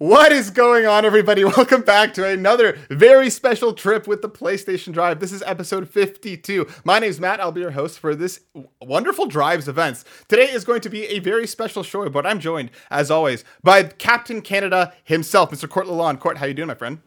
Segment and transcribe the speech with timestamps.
[0.00, 1.44] What is going on, everybody?
[1.56, 5.20] Welcome back to another very special trip with the PlayStation Drive.
[5.20, 6.66] This is episode 52.
[6.84, 7.38] My name is Matt.
[7.38, 8.40] I'll be your host for this
[8.80, 10.06] wonderful Drives events.
[10.26, 13.82] Today is going to be a very special show, but I'm joined, as always, by
[13.82, 15.68] Captain Canada himself, Mr.
[15.68, 16.18] Court Lalonde.
[16.18, 17.00] Court, how you doing, my friend?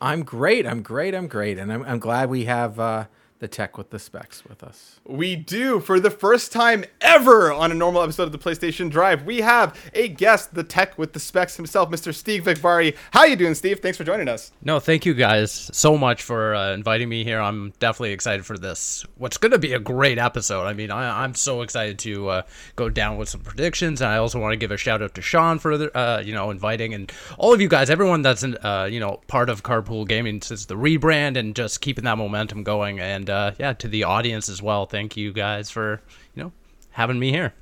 [0.00, 0.66] I'm great.
[0.66, 1.14] I'm great.
[1.14, 4.62] I'm great, and I'm, I'm glad we have uh, the tech with the specs with
[4.62, 5.00] us.
[5.04, 5.80] We do.
[5.80, 9.78] For the first time ever on a normal episode of the PlayStation Drive, we have
[9.94, 12.12] a guest, the tech with the specs himself, Mr.
[12.12, 12.96] Steve Vikvari.
[13.12, 13.80] How you doing, Steve?
[13.80, 14.52] Thanks for joining us.
[14.62, 17.40] No, thank you guys so much for uh, inviting me here.
[17.40, 19.04] I'm definitely excited for this.
[19.16, 20.64] What's going to be a great episode.
[20.64, 22.42] I mean, I, am so excited to uh,
[22.76, 24.00] go down with some predictions.
[24.00, 26.34] And I also want to give a shout out to Sean for the, uh, you
[26.34, 30.06] know, inviting and all of you guys, everyone that's, uh, you know, part of Carpool
[30.06, 32.98] Gaming since the rebrand and just keeping that momentum going.
[32.98, 34.86] And and uh, yeah, to the audience as well.
[34.86, 36.00] Thank you guys for
[36.34, 36.52] you know
[36.90, 37.54] having me here.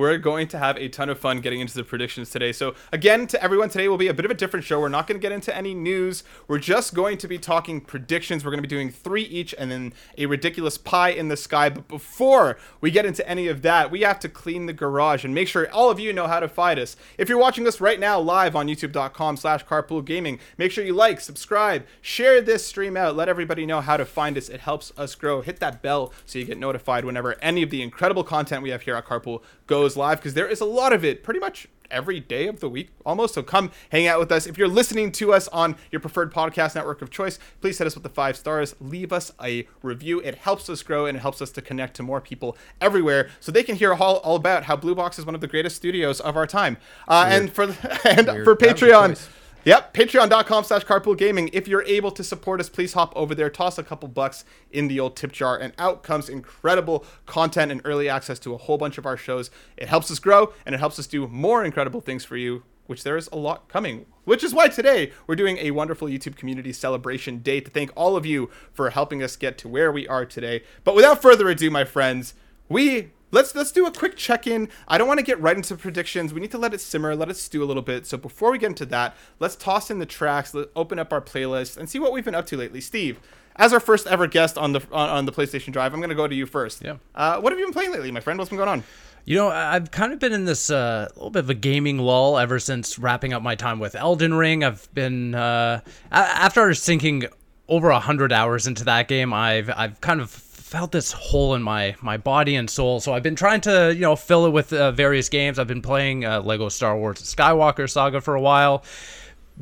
[0.00, 2.52] We're going to have a ton of fun getting into the predictions today.
[2.52, 4.80] So, again, to everyone, today will be a bit of a different show.
[4.80, 6.24] We're not going to get into any news.
[6.48, 8.42] We're just going to be talking predictions.
[8.42, 11.68] We're going to be doing three each and then a ridiculous pie in the sky.
[11.68, 15.34] But before we get into any of that, we have to clean the garage and
[15.34, 16.96] make sure all of you know how to find us.
[17.18, 21.20] If you're watching us right now live on youtube.com slash carpoolgaming, make sure you like,
[21.20, 23.16] subscribe, share this stream out.
[23.16, 24.48] Let everybody know how to find us.
[24.48, 25.42] It helps us grow.
[25.42, 28.80] Hit that bell so you get notified whenever any of the incredible content we have
[28.80, 32.20] here at Carpool goes live because there is a lot of it pretty much every
[32.20, 33.34] day of the week almost.
[33.34, 34.46] So come hang out with us.
[34.46, 37.94] If you're listening to us on your preferred podcast network of choice, please hit us
[37.94, 38.76] with the five stars.
[38.80, 40.20] Leave us a review.
[40.20, 43.50] It helps us grow and it helps us to connect to more people everywhere so
[43.50, 46.20] they can hear all, all about how Blue Box is one of the greatest studios
[46.20, 46.76] of our time.
[47.08, 47.64] Uh, and for
[48.04, 48.44] and Weird.
[48.44, 49.28] for Patreon.
[49.64, 51.50] Yep, patreon.com slash carpool gaming.
[51.52, 54.88] If you're able to support us, please hop over there, toss a couple bucks in
[54.88, 58.78] the old tip jar, and out comes incredible content and early access to a whole
[58.78, 59.50] bunch of our shows.
[59.76, 63.02] It helps us grow and it helps us do more incredible things for you, which
[63.02, 64.06] there is a lot coming.
[64.24, 68.16] Which is why today we're doing a wonderful YouTube community celebration day to thank all
[68.16, 70.62] of you for helping us get to where we are today.
[70.84, 72.32] But without further ado, my friends,
[72.70, 74.68] we let's let's do a quick check-in.
[74.88, 76.34] I don't want to get right into predictions.
[76.34, 78.06] We need to let it simmer, let it stew a little bit.
[78.06, 81.20] So before we get into that, let's toss in the tracks, let open up our
[81.20, 82.80] playlist, and see what we've been up to lately.
[82.80, 83.20] Steve,
[83.56, 86.14] as our first ever guest on the on, on the PlayStation Drive, I'm going to
[86.14, 86.82] go to you first.
[86.82, 86.96] Yeah.
[87.14, 88.38] Uh, what have you been playing lately, my friend?
[88.38, 88.84] What's been going on?
[89.26, 92.38] You know, I've kind of been in this uh, little bit of a gaming lull
[92.38, 94.64] ever since wrapping up my time with Elden Ring.
[94.64, 97.26] I've been uh, after sinking
[97.68, 99.32] over a hundred hours into that game.
[99.32, 100.30] I've I've kind of
[100.70, 103.00] felt this hole in my my body and soul.
[103.00, 105.58] So I've been trying to you know fill it with uh, various games.
[105.58, 108.84] I've been playing uh, Lego Star Wars Skywalker Saga for a while.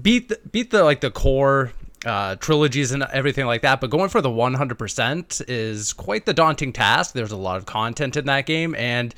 [0.01, 1.73] Beat the, beat the like the core
[2.05, 3.81] uh, trilogies and everything like that.
[3.81, 7.15] But going for the 100% is quite the daunting task.
[7.15, 9.15] There's a lot of content in that game and.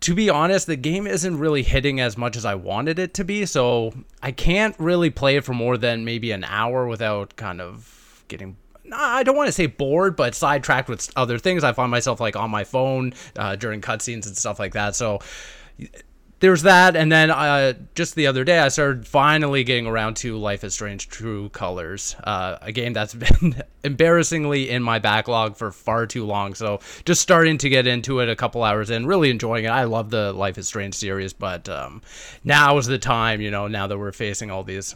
[0.00, 3.24] To be honest, the game isn't really hitting as much as I wanted it to
[3.24, 7.58] be, so I can't really play it for more than maybe an hour without kind
[7.58, 8.58] of getting
[8.92, 11.64] I don't want to say bored, but sidetracked with other things.
[11.64, 14.94] I find myself like on my phone uh, during cutscenes and stuff like that.
[14.94, 15.20] So
[16.40, 20.36] there's that, and then uh, just the other day, I started finally getting around to
[20.36, 25.72] Life is Strange: True Colors, uh, a game that's been embarrassingly in my backlog for
[25.72, 26.54] far too long.
[26.54, 29.68] So just starting to get into it a couple hours in, really enjoying it.
[29.68, 32.02] I love the Life is Strange series, but um,
[32.42, 34.94] now is the time, you know, now that we're facing all these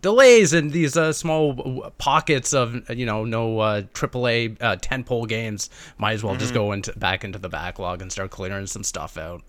[0.00, 5.70] delays and these uh, small pockets of you know no uh, AAA uh, tentpole games.
[5.98, 6.40] Might as well mm-hmm.
[6.40, 9.42] just go into back into the backlog and start clearing some stuff out.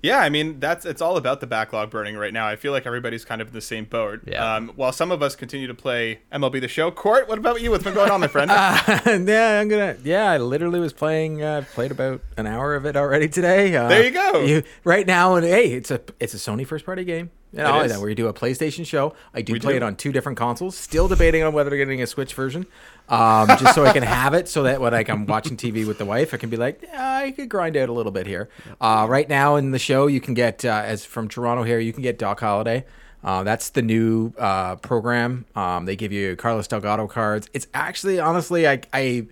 [0.00, 2.46] Yeah, I mean that's it's all about the backlog burning right now.
[2.46, 4.20] I feel like everybody's kind of in the same boat.
[4.26, 4.56] Yeah.
[4.56, 7.72] Um, while some of us continue to play MLB The Show, Court, what about you?
[7.72, 8.50] What's been going on, my friend?
[8.52, 9.96] uh, yeah, I'm gonna.
[10.04, 11.42] Yeah, I literally was playing.
[11.42, 13.74] Uh, played about an hour of it already today.
[13.74, 14.40] Uh, there you go.
[14.44, 17.30] You, right now, and hey, it's a it's a Sony first party game.
[17.52, 19.14] And all that, where you do a PlayStation show.
[19.32, 19.76] I do we play do.
[19.78, 20.76] it on two different consoles.
[20.76, 22.66] Still debating on whether getting a Switch version,
[23.08, 25.96] um, just so I can have it, so that when like I'm watching TV with
[25.96, 28.50] the wife, I can be like, yeah, I could grind out a little bit here.
[28.80, 31.92] Uh, right now in the show, you can get uh, as from Toronto here, you
[31.92, 32.84] can get Doc Halladay.
[33.24, 35.44] Uh, that's the new uh, program.
[35.56, 37.48] Um, they give you Carlos Delgado cards.
[37.52, 39.26] It's actually, honestly, I I,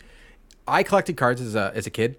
[0.66, 2.16] I collected cards as a as a kid.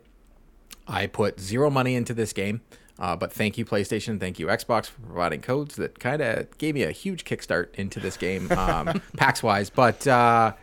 [0.88, 2.62] I put zero money into this game.
[3.00, 4.20] Uh, but thank you, PlayStation.
[4.20, 8.00] Thank you, Xbox, for providing codes that kind of gave me a huge kickstart into
[8.00, 9.70] this game, um, PAX wise.
[9.70, 10.54] But uh,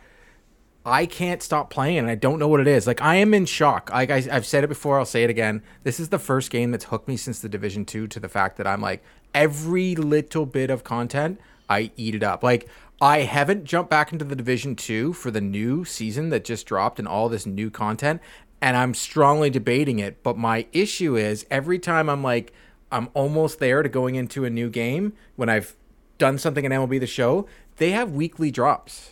[0.85, 2.87] I can't stop playing, and I don't know what it is.
[2.87, 3.89] Like I am in shock.
[3.91, 5.63] Like I, have said it before, I'll say it again.
[5.83, 8.57] This is the first game that's hooked me since the Division Two to the fact
[8.57, 9.01] that I'm like
[9.33, 11.39] every little bit of content,
[11.69, 12.43] I eat it up.
[12.43, 12.67] Like
[13.01, 16.97] I haven't jumped back into the Division 2 for the new season that just dropped
[16.97, 18.21] and all this new content
[18.61, 20.23] and I'm strongly debating it.
[20.23, 22.53] But my issue is every time I'm like,
[22.91, 25.75] I'm almost there to going into a new game when I've
[26.17, 27.47] done something in MLB the Show,
[27.77, 29.11] they have weekly drops.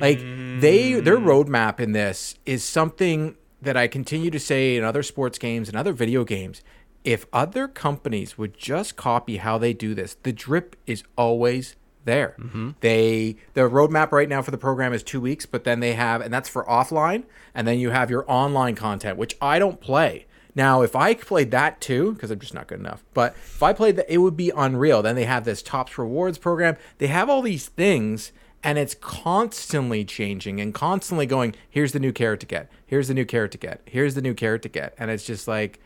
[0.00, 1.24] Like they their mm.
[1.24, 5.76] roadmap in this is something that I continue to say in other sports games and
[5.76, 6.62] other video games.
[7.04, 11.76] If other companies would just copy how they do this, the drip is always
[12.06, 12.34] there.
[12.38, 12.70] Mm-hmm.
[12.80, 16.22] They the roadmap right now for the program is two weeks, but then they have
[16.22, 17.24] and that's for offline,
[17.54, 20.26] and then you have your online content, which I don't play.
[20.54, 23.74] Now, if I played that too, because I'm just not good enough, but if I
[23.74, 25.02] played that, it would be unreal.
[25.02, 26.78] Then they have this tops rewards program.
[26.96, 28.32] They have all these things,
[28.64, 31.54] and it's constantly changing and constantly going.
[31.68, 32.70] Here's the new carrot to get.
[32.86, 33.82] Here's the new carrot to get.
[33.84, 34.94] Here's the new carrot to get.
[34.98, 35.78] And it's just like,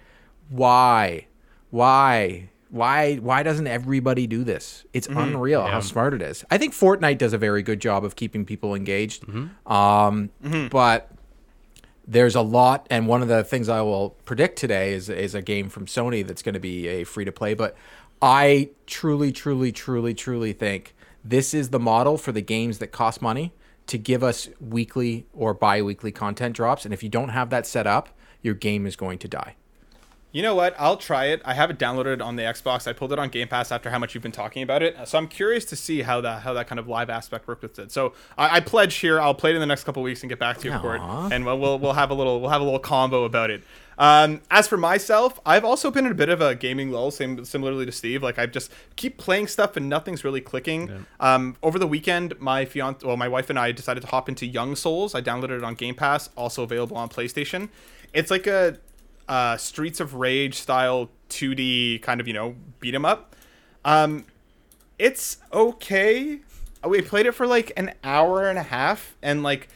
[0.48, 1.26] why,
[1.70, 4.84] why, why, why doesn't everybody do this?
[4.92, 5.18] It's mm-hmm.
[5.18, 6.44] unreal how smart it is.
[6.50, 9.26] I think Fortnite does a very good job of keeping people engaged.
[9.26, 9.72] Mm-hmm.
[9.72, 10.68] Um, mm-hmm.
[10.68, 11.10] but
[12.06, 15.42] there's a lot, and one of the things I will predict today is is a
[15.42, 17.54] game from Sony that's going to be a free to play.
[17.54, 17.76] But
[18.22, 20.94] I truly, truly, truly, truly think
[21.24, 23.52] this is the model for the games that cost money
[23.86, 26.84] to give us weekly or bi-weekly content drops.
[26.84, 28.08] And if you don't have that set up,
[28.42, 29.56] your game is going to die.
[30.32, 30.74] You know what?
[30.78, 31.42] I'll try it.
[31.44, 32.86] I have it downloaded on the Xbox.
[32.86, 34.96] I pulled it on Game Pass after how much you've been talking about it.
[35.08, 37.78] So I'm curious to see how that how that kind of live aspect worked with
[37.78, 37.90] it.
[37.90, 39.20] So I, I pledge here.
[39.20, 41.00] I'll play it in the next couple weeks and get back to you for it.
[41.32, 43.64] And we'll, we'll we'll have a little we'll have a little combo about it.
[43.98, 47.44] Um, as for myself, I've also been in a bit of a gaming lull, same
[47.44, 48.22] similarly to Steve.
[48.22, 51.06] Like I just keep playing stuff and nothing's really clicking.
[51.18, 54.46] Um, over the weekend, my fiance, well, my wife and I decided to hop into
[54.46, 55.14] Young Souls.
[55.14, 57.68] I downloaded it on Game Pass, also available on PlayStation.
[58.14, 58.78] It's like a
[59.30, 63.36] uh, Streets of Rage style 2D kind of you know beat 'em up.
[63.84, 64.26] Um,
[64.98, 66.40] it's okay.
[66.86, 69.68] We played it for like an hour and a half, and like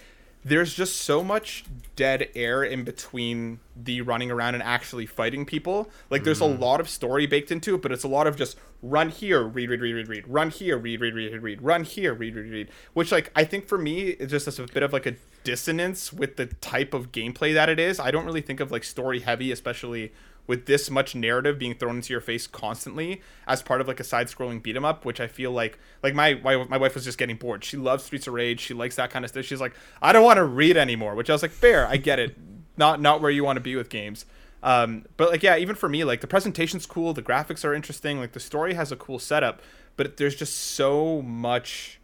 [0.44, 1.64] there's just so much
[1.96, 5.88] dead air in between the running around and actually fighting people.
[6.10, 6.58] Like there's a mm.
[6.58, 9.70] lot of story baked into it, but it's a lot of just run here, read,
[9.70, 12.50] read, read, read, read, run here, read, read, read, read, read, run here, read, read,
[12.50, 12.68] read.
[12.92, 16.36] Which like I think for me it's just a bit of like a dissonance with
[16.36, 17.98] the type of gameplay that it is.
[17.98, 20.12] I don't really think of like story heavy, especially
[20.46, 24.04] with this much narrative being thrown into your face constantly as part of like a
[24.04, 27.18] side-scrolling beat 'em up, which I feel like like my, my my wife was just
[27.18, 27.64] getting bored.
[27.64, 28.60] She loves Streets of Rage.
[28.60, 29.44] She likes that kind of stuff.
[29.44, 32.18] She's like, I don't want to read anymore, which I was like, fair, I get
[32.18, 32.36] it.
[32.76, 34.26] Not not where you want to be with games.
[34.62, 38.18] Um, but like yeah, even for me, like the presentation's cool, the graphics are interesting,
[38.18, 39.60] like the story has a cool setup,
[39.96, 42.00] but there's just so much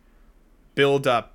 [0.74, 1.34] build up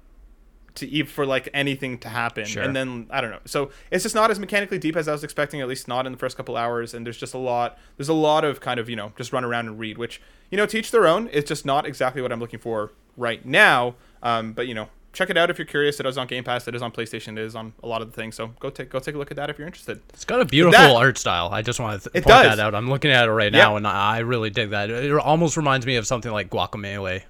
[0.75, 2.63] to even for like anything to happen Sure.
[2.63, 5.23] and then i don't know so it's just not as mechanically deep as i was
[5.23, 8.09] expecting at least not in the first couple hours and there's just a lot there's
[8.09, 10.65] a lot of kind of you know just run around and read which you know
[10.65, 14.67] teach their own it's just not exactly what i'm looking for right now um, but
[14.67, 16.81] you know check it out if you're curious it is on game pass it is
[16.81, 19.15] on playstation it is on a lot of the things so go take go take
[19.15, 21.47] a look at that if you're interested It's got a beautiful that- art style.
[21.53, 22.57] I just want to th- point does.
[22.57, 22.75] that out.
[22.75, 23.59] I'm looking at it right Yeah.
[23.63, 24.89] now, and I I really dig that.
[24.89, 27.21] It almost reminds me of something like Guacamelee.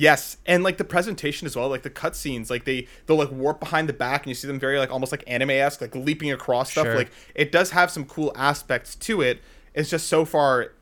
[0.00, 3.58] Yes, and like the presentation as well, like the cutscenes, like they they'll like warp
[3.58, 6.30] behind the back, and you see them very like almost like anime esque, like leaping
[6.30, 6.84] across stuff.
[6.86, 6.94] Sure.
[6.96, 9.40] Like it does have some cool aspects to it.
[9.74, 10.72] It's just so far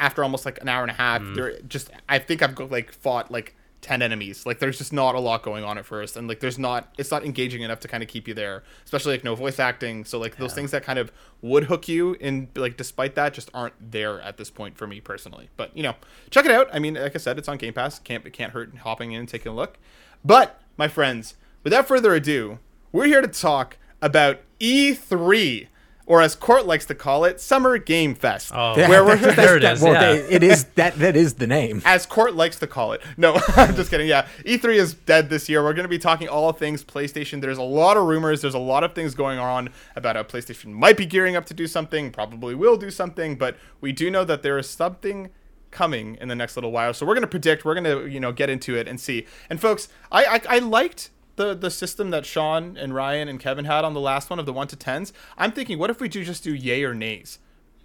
[0.00, 1.34] after almost like an hour and a half, Mm.
[1.34, 3.54] there just I think I've like fought like
[3.92, 4.46] ten enemies.
[4.46, 7.10] Like there's just not a lot going on at first, and like there's not it's
[7.10, 8.62] not engaging enough to kind of keep you there.
[8.84, 12.16] Especially like no voice acting, so like those things that kind of would hook you,
[12.20, 15.50] and like despite that, just aren't there at this point for me personally.
[15.56, 15.94] But you know,
[16.30, 16.68] check it out.
[16.72, 17.98] I mean, like I said, it's on Game Pass.
[17.98, 19.78] Can't it can't hurt hopping in and taking a look.
[20.24, 22.58] But my friends, without further ado,
[22.92, 25.68] we're here to talk about E3,
[26.06, 28.50] or as Court likes to call it, Summer Game Fest.
[28.54, 28.74] Oh.
[28.76, 30.12] where we're There it That- is, well, yeah.
[30.14, 31.80] they- it is that that is the name.
[31.86, 33.00] as Court likes to call it.
[33.16, 34.08] No, I'm just kidding.
[34.08, 35.62] Yeah, E3 is dead this year.
[35.62, 37.40] We're going to be talking all things PlayStation.
[37.40, 38.40] There's a lot of rumors.
[38.42, 41.54] There's a lot of things going on about how PlayStation might be gearing up to
[41.54, 45.30] do something, probably will do something, but we do know that there is something
[45.70, 46.92] coming in the next little while.
[46.92, 47.64] So we're going to predict.
[47.64, 49.26] We're going to you know get into it and see.
[49.48, 51.10] And folks, I I, I liked.
[51.36, 54.44] The, the system that Sean and Ryan and Kevin had on the last one of
[54.46, 57.38] the one to tens, I'm thinking, what if we do just do yay or nays?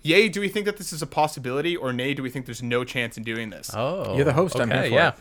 [0.04, 2.62] Yay, do we think that this is a possibility, or nay, do we think there's
[2.64, 3.72] no chance in doing this?
[3.74, 5.16] Oh, You're the host, I'm here for yeah, it.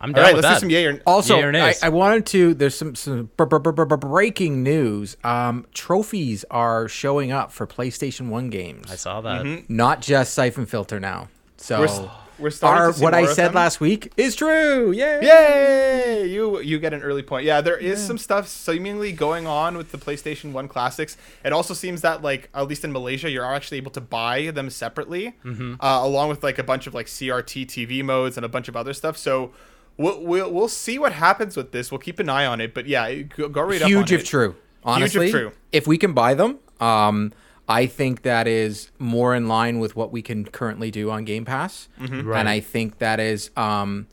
[0.00, 0.60] I'm All down right, with let's that.
[0.60, 1.82] do some yay or Also, Yay or I, nays?
[1.82, 2.52] I wanted to.
[2.54, 5.16] There's some some br- br- br- br- br- breaking news.
[5.24, 9.70] Um, trophies are showing up for PlayStation One games, I saw that.
[9.70, 11.28] not just Siphon Filter now.
[11.56, 14.90] So We're, starting our, what I said last week is true.
[14.92, 15.20] Yay!
[15.22, 16.26] Yay!
[16.26, 17.44] You you get an early point.
[17.44, 21.16] Yeah, there is some stuff seemingly going on with the PlayStation One classics.
[21.44, 24.70] It also seems that like at least in Malaysia, you're actually able to buy them
[24.70, 25.74] separately, Mm-hmm.
[25.80, 28.76] uh, along with like a bunch of like CRT TV modes and a bunch of
[28.76, 29.16] other stuff.
[29.16, 29.52] So.
[29.96, 31.92] We'll, we'll, we'll see what happens with this.
[31.92, 32.74] We'll keep an eye on it.
[32.74, 34.26] But yeah, go, go read up Huge on if it.
[34.26, 34.56] true.
[34.82, 35.52] Honestly, true.
[35.70, 37.32] if we can buy them, um,
[37.68, 41.44] I think that is more in line with what we can currently do on Game
[41.44, 42.26] Pass, Mm-hmm.
[42.28, 42.40] Right.
[42.40, 44.06] and I think that is um,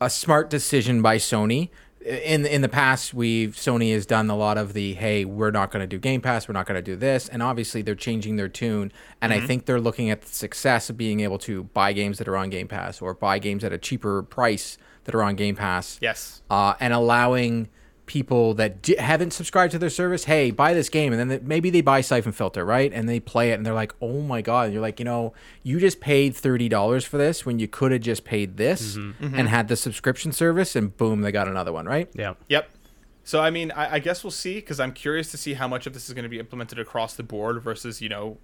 [0.00, 1.70] a smart decision by Sony.
[2.04, 5.70] In in the past, we've Sony has done a lot of the hey, we're not
[5.70, 8.36] going to do Game Pass, we're not going to do this, and obviously they're changing
[8.36, 8.92] their tune.
[9.20, 12.28] And I think they're looking at the success of being able to buy games that
[12.28, 15.56] are on Game Pass or buy games at a cheaper price that are on Game
[15.56, 15.98] Pass.
[16.00, 16.40] Yes.
[16.50, 17.68] uh, and allowing
[18.08, 21.38] people that d- haven't subscribed to their service, hey, buy this game, and then they,
[21.38, 22.92] maybe they buy Siphon Filter, right?
[22.92, 24.64] And they play it, and they're like, oh my god!
[24.64, 27.92] And you're like, you know, you just paid thirty dollars for this when you could
[27.92, 29.24] have just paid this mm-hmm.
[29.24, 29.38] Mm-hmm.
[29.38, 32.08] and had the subscription service, and boom, they got another one, right?
[32.14, 32.34] Yeah.
[32.48, 32.70] Yep.
[33.22, 35.86] So I mean, I, I guess we'll see because I'm curious to see how much
[35.86, 38.38] of this is going to be implemented across the board versus you know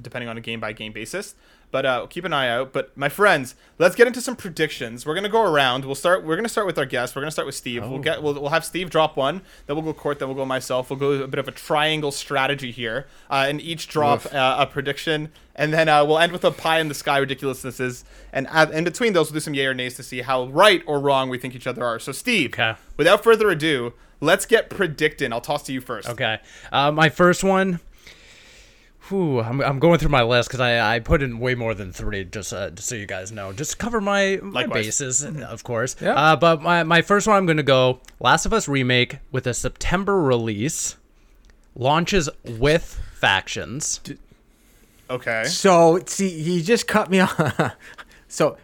[0.00, 1.34] depending on a game by game basis.
[1.72, 2.72] But uh, keep an eye out.
[2.72, 5.06] But my friends, let's get into some predictions.
[5.06, 5.84] We're gonna go around.
[5.84, 6.24] We'll start.
[6.24, 7.14] We're gonna start with our guest.
[7.14, 7.86] We're gonna start with Steve.
[7.88, 8.22] We'll get.
[8.24, 9.42] We'll, we'll have Steve drop one.
[9.66, 10.18] Then we'll go Court.
[10.18, 10.90] Then we'll go myself.
[10.90, 14.66] We'll go a bit of a triangle strategy here, uh, and each drop uh, a
[14.66, 18.02] prediction, and then uh, we'll end with a pie in the sky ridiculousnesses.
[18.32, 20.82] And uh, in between those, we'll do some yay or nays to see how right
[20.86, 22.00] or wrong we think each other are.
[22.00, 22.74] So Steve, Okay.
[22.96, 25.32] without further ado, let's get predicting.
[25.32, 26.08] I'll toss to you first.
[26.08, 26.38] Okay.
[26.72, 27.78] Uh, my first one.
[29.10, 31.92] Whew, I'm, I'm going through my list because I, I put in way more than
[31.92, 33.52] three, just, uh, just so you guys know.
[33.52, 34.86] Just to cover my, my Likewise.
[34.86, 35.96] bases, of course.
[36.00, 36.14] Yeah.
[36.14, 39.48] Uh, but my, my first one, I'm going to go Last of Us Remake with
[39.48, 40.96] a September release,
[41.74, 44.00] launches with factions.
[45.10, 45.42] Okay.
[45.44, 47.74] So see, you just cut me off.
[48.28, 48.56] so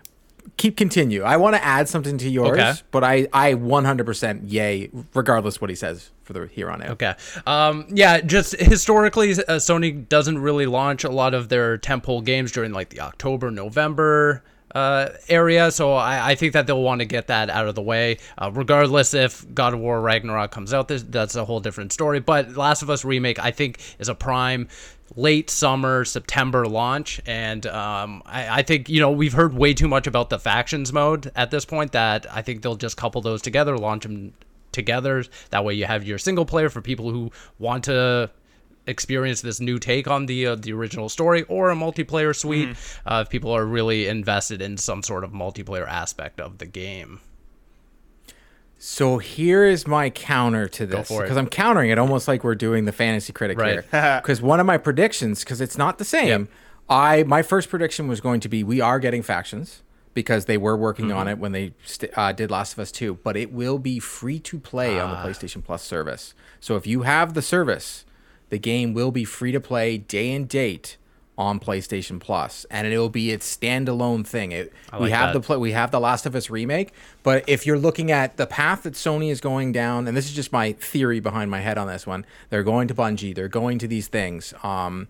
[0.57, 1.23] keep continue.
[1.23, 2.73] I want to add something to yours, Okay.
[2.91, 6.91] but I I 100% yay, regardless what he says for the here on out.
[6.91, 7.15] Okay.
[7.47, 12.53] Um, yeah, just historically, uh, Sony doesn't really launch a lot of their tentpole games
[12.53, 14.43] during like the October, November
[14.75, 15.71] uh, area.
[15.71, 18.19] So I, I think that they'll want to get that out of the way.
[18.37, 22.21] Uh, regardless if God of War Ragnarok comes out, this, that's a whole different story.
[22.21, 24.69] But Last of Us Remake, I think, is a prime
[25.15, 29.89] late summer September launch, and um, I, I think you know we've heard way too
[29.89, 33.41] much about the factions mode at this point that I think they'll just couple those
[33.41, 34.33] together, launch them
[34.73, 35.25] together.
[35.51, 38.31] That way, you have your single player for people who want to
[38.87, 42.77] experience this new take on the uh, the original story, or a multiplayer suite
[43.07, 47.21] uh, if people are really invested in some sort of multiplayer aspect of the game.
[48.79, 52.85] So here is my counter to this because I'm countering it almost like we're doing
[52.85, 53.83] the fantasy critic Right.
[53.91, 54.21] here.
[54.23, 56.49] Because one of my predictions, because it's not the same, Yep.
[56.89, 59.83] I my first prediction was going to be we are getting factions
[60.15, 61.17] because they were working Mm-hmm.
[61.19, 63.99] on it when they st- uh, did Last of Us 2, but it will be
[63.99, 65.23] free to play on Ah.
[65.23, 66.33] the PlayStation Plus service.
[66.61, 68.05] So if you have the service,
[68.49, 70.97] the game will be free to play day and date
[71.39, 74.53] on PlayStation Plus, and it will be its standalone thing.
[74.53, 75.41] It, we have that.
[75.41, 78.47] the play, we have the Last of Us remake, but if you're looking at the
[78.47, 81.77] path that Sony is going down, and this is just my theory behind my head
[81.77, 84.55] on this one, they're going to Bungie, they're going to these things.
[84.63, 85.09] Um,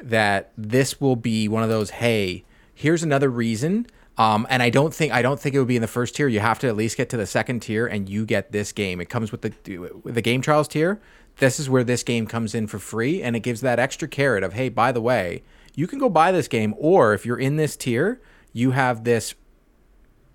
[0.00, 1.90] that this will be one of those.
[1.90, 3.86] Hey, here's another reason.
[4.16, 6.28] Um, and I don't think I don't think it would be in the first tier.
[6.28, 9.00] You have to at least get to the second tier, and you get this game.
[9.00, 11.00] It comes with the with the game trials tier.
[11.38, 14.44] This is where this game comes in for free, and it gives that extra carrot
[14.44, 15.42] of hey, by the way,
[15.74, 18.20] you can go buy this game, or if you're in this tier,
[18.52, 19.34] you have this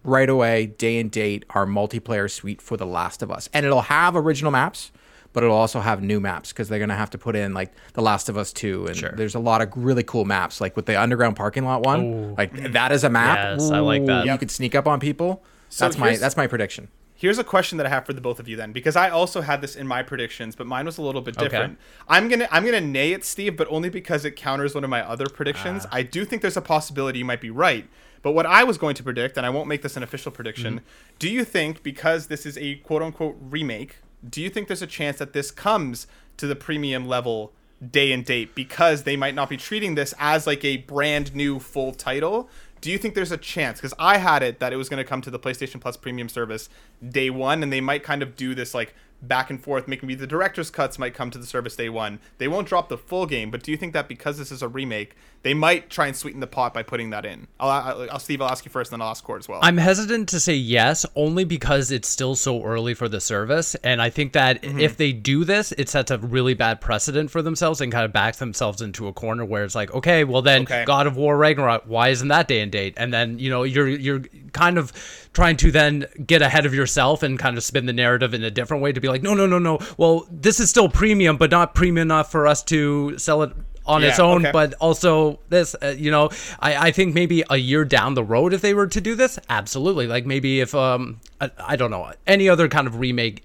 [0.04, 3.50] right away, day and date, our multiplayer suite for The Last of Us.
[3.54, 4.92] And it'll have original maps,
[5.34, 7.72] but it'll also have new maps because they're going to have to put in like
[7.94, 8.88] The Last of Us 2.
[8.88, 12.36] And there's a lot of really cool maps, like with the underground parking lot one.
[12.36, 13.38] Like that is a map.
[13.60, 14.26] Yes, I like that.
[14.26, 14.40] You Yep.
[14.40, 15.44] could sneak up on people.
[15.70, 16.88] So that's my that's my prediction.
[17.20, 19.42] Here's a question that I have for the both of you then, because I also
[19.42, 21.50] had this in my predictions, but mine was a little bit Okay.
[21.50, 21.78] different.
[22.08, 25.02] I'm gonna I'm gonna nay it, Steve, but only because it counters one of my
[25.06, 25.86] other predictions.
[25.88, 25.96] Ah.
[26.00, 27.88] I do think there's a possibility you might be right.
[28.22, 30.76] But what I was going to predict, and I won't make this an official prediction,
[30.76, 30.86] Mm-hmm.
[31.20, 33.98] do you think because this is a quote unquote remake,
[34.28, 36.08] do you think there's a chance that this comes
[36.38, 37.52] to the premium level
[37.92, 41.60] day and date because they might not be treating this as like a brand new
[41.60, 42.50] full title?
[42.82, 43.80] Do you think there's a chance?
[43.80, 46.30] Because I had it that it was going to come to the PlayStation Plus premium
[46.30, 46.70] service
[47.08, 49.88] day one, and they might kind of do this like back and forth.
[49.88, 52.20] Maybe the director's cuts might come to the service day one.
[52.38, 54.68] They won't drop the full game, but do you think that because this is a
[54.68, 57.48] remake, they might try and sweeten the pot by putting that in?
[57.60, 59.60] I'll, I'll, I'll Steve, I'll ask you first, and then I'll ask Court as well.
[59.62, 64.02] I'm hesitant to say yes, only because it's still so early for the service, and
[64.02, 64.80] I think that Mm-hmm.
[64.80, 68.12] if they do this, it sets a really bad precedent for themselves and kind of
[68.14, 70.84] backs themselves into a corner where it's like, okay, well then Okay.
[70.86, 72.94] God of War Ragnarok, why isn't that day and date?
[72.98, 74.22] And then you know you're you're
[74.54, 74.92] kind of
[75.34, 78.52] trying to then get ahead of yourself and kind of spin the narrative in a
[78.52, 79.80] different way to be like, no, no, no, no.
[79.98, 83.52] Well, this is still premium, but not premium enough for us to sell it
[83.86, 84.52] on its own, okay.
[84.52, 88.54] but also this uh, you know I, I think maybe a year down the road
[88.54, 92.14] if they were to do this absolutely like maybe if um I, I don't know
[92.28, 93.44] any other kind of remake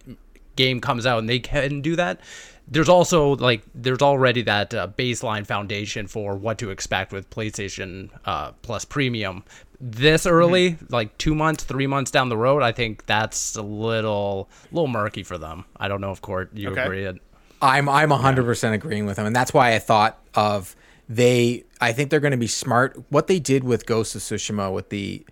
[0.57, 2.21] game comes out and they can do that,
[2.69, 8.11] there's also like there's already that uh, baseline foundation for what to expect with PlayStation
[8.25, 9.45] uh, Plus Premium.
[9.81, 10.87] This early, mm-hmm.
[10.89, 15.23] like two months, three months down the road, I think that's a little, little murky
[15.23, 15.65] for them.
[15.77, 16.83] I don't know if Court you okay.
[16.83, 17.21] agree.
[17.61, 20.77] I'm I'm 100% agreeing with him, and that's why I thought of
[21.09, 21.65] they.
[21.81, 23.03] I think they're going to be smart.
[23.09, 25.25] What they did with Ghost of Tsushima with the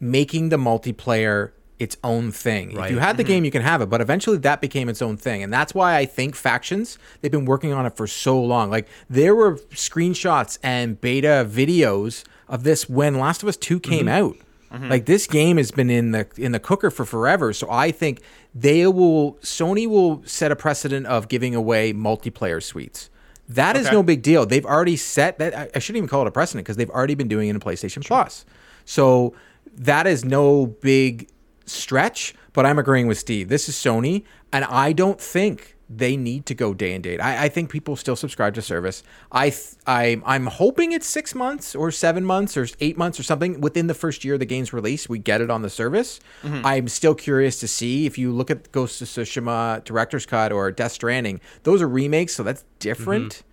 [0.00, 2.74] making the multiplayer its own thing.
[2.74, 2.86] Right.
[2.86, 3.28] If you had the mm-hmm.
[3.28, 5.42] game, you can have it, but eventually that became its own thing.
[5.42, 8.70] And that's why I think factions, they've been working on it for so long.
[8.70, 14.06] Like there were screenshots and beta videos of this when Last of Us 2 came
[14.06, 14.08] mm-hmm.
[14.08, 14.36] out.
[14.72, 14.88] Mm-hmm.
[14.88, 17.52] Like this game has been in the in the cooker for forever.
[17.52, 18.20] So I think
[18.54, 23.08] they will Sony will set a precedent of giving away multiplayer suites.
[23.48, 23.84] That okay.
[23.84, 24.46] is no big deal.
[24.46, 27.14] They've already set that I, I shouldn't even call it a precedent because they've already
[27.14, 28.16] been doing it in PlayStation sure.
[28.16, 28.44] Plus.
[28.84, 29.34] So
[29.76, 31.28] that is no big
[31.66, 33.48] stretch, but I'm agreeing with Steve.
[33.48, 37.20] This is Sony, and I don't think they need to go day and date.
[37.20, 39.02] I, I think people still subscribe to service.
[39.30, 43.22] I, th- I I'm hoping it's six months or seven months or eight months or
[43.22, 45.08] something within the first year of the game's release.
[45.08, 46.20] We get it on the service.
[46.42, 46.64] Mm-hmm.
[46.64, 50.70] I'm still curious to see if you look at Ghost of Tsushima Director's Cut or
[50.70, 51.40] Death Stranding.
[51.64, 53.32] Those are remakes, so that's different.
[53.32, 53.48] Mm-hmm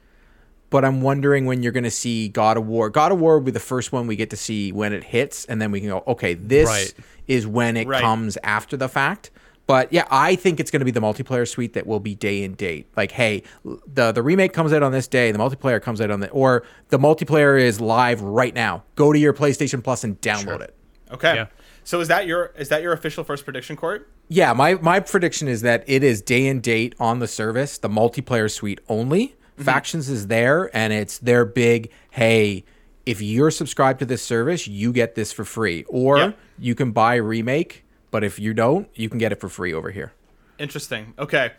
[0.71, 2.89] but I'm wondering when you're going to see God of War.
[2.89, 5.45] God of War will be the first one we get to see when it hits,
[5.45, 6.93] and then we can go, okay, this right.
[7.27, 8.01] is when it right.
[8.01, 9.31] comes after the fact.
[9.67, 12.43] But yeah, I think it's going to be the multiplayer suite that will be day
[12.43, 12.87] and date.
[12.97, 16.19] Like, hey, the the remake comes out on this day, the multiplayer comes out on
[16.19, 18.83] the, or the multiplayer is live right now.
[18.95, 20.61] Go to your PlayStation Plus and download sure.
[20.61, 20.75] it.
[21.11, 21.35] Okay.
[21.35, 21.45] Yeah.
[21.83, 24.09] So is that your is that your official first prediction, Court?
[24.27, 27.89] Yeah, my my prediction is that it is day and date on the service, the
[27.89, 29.27] multiplayer suite only.
[29.27, 29.63] Mm-hmm.
[29.63, 32.65] Factions is there, and it's their big hey.
[33.03, 36.39] If you're subscribed to this service, you get this for free, or yep.
[36.59, 37.83] you can buy remake.
[38.11, 40.13] But if you don't, you can get it for free over here.
[40.59, 41.13] Interesting.
[41.17, 41.53] Okay,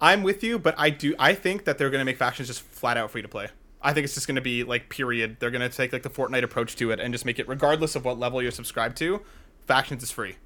[0.00, 1.14] I'm with you, but I do.
[1.18, 3.48] I think that they're going to make factions just flat out free to play.
[3.80, 5.36] I think it's just going to be like period.
[5.38, 7.94] They're going to take like the Fortnite approach to it and just make it regardless
[7.94, 9.22] of what level you're subscribed to.
[9.66, 10.36] Factions is free.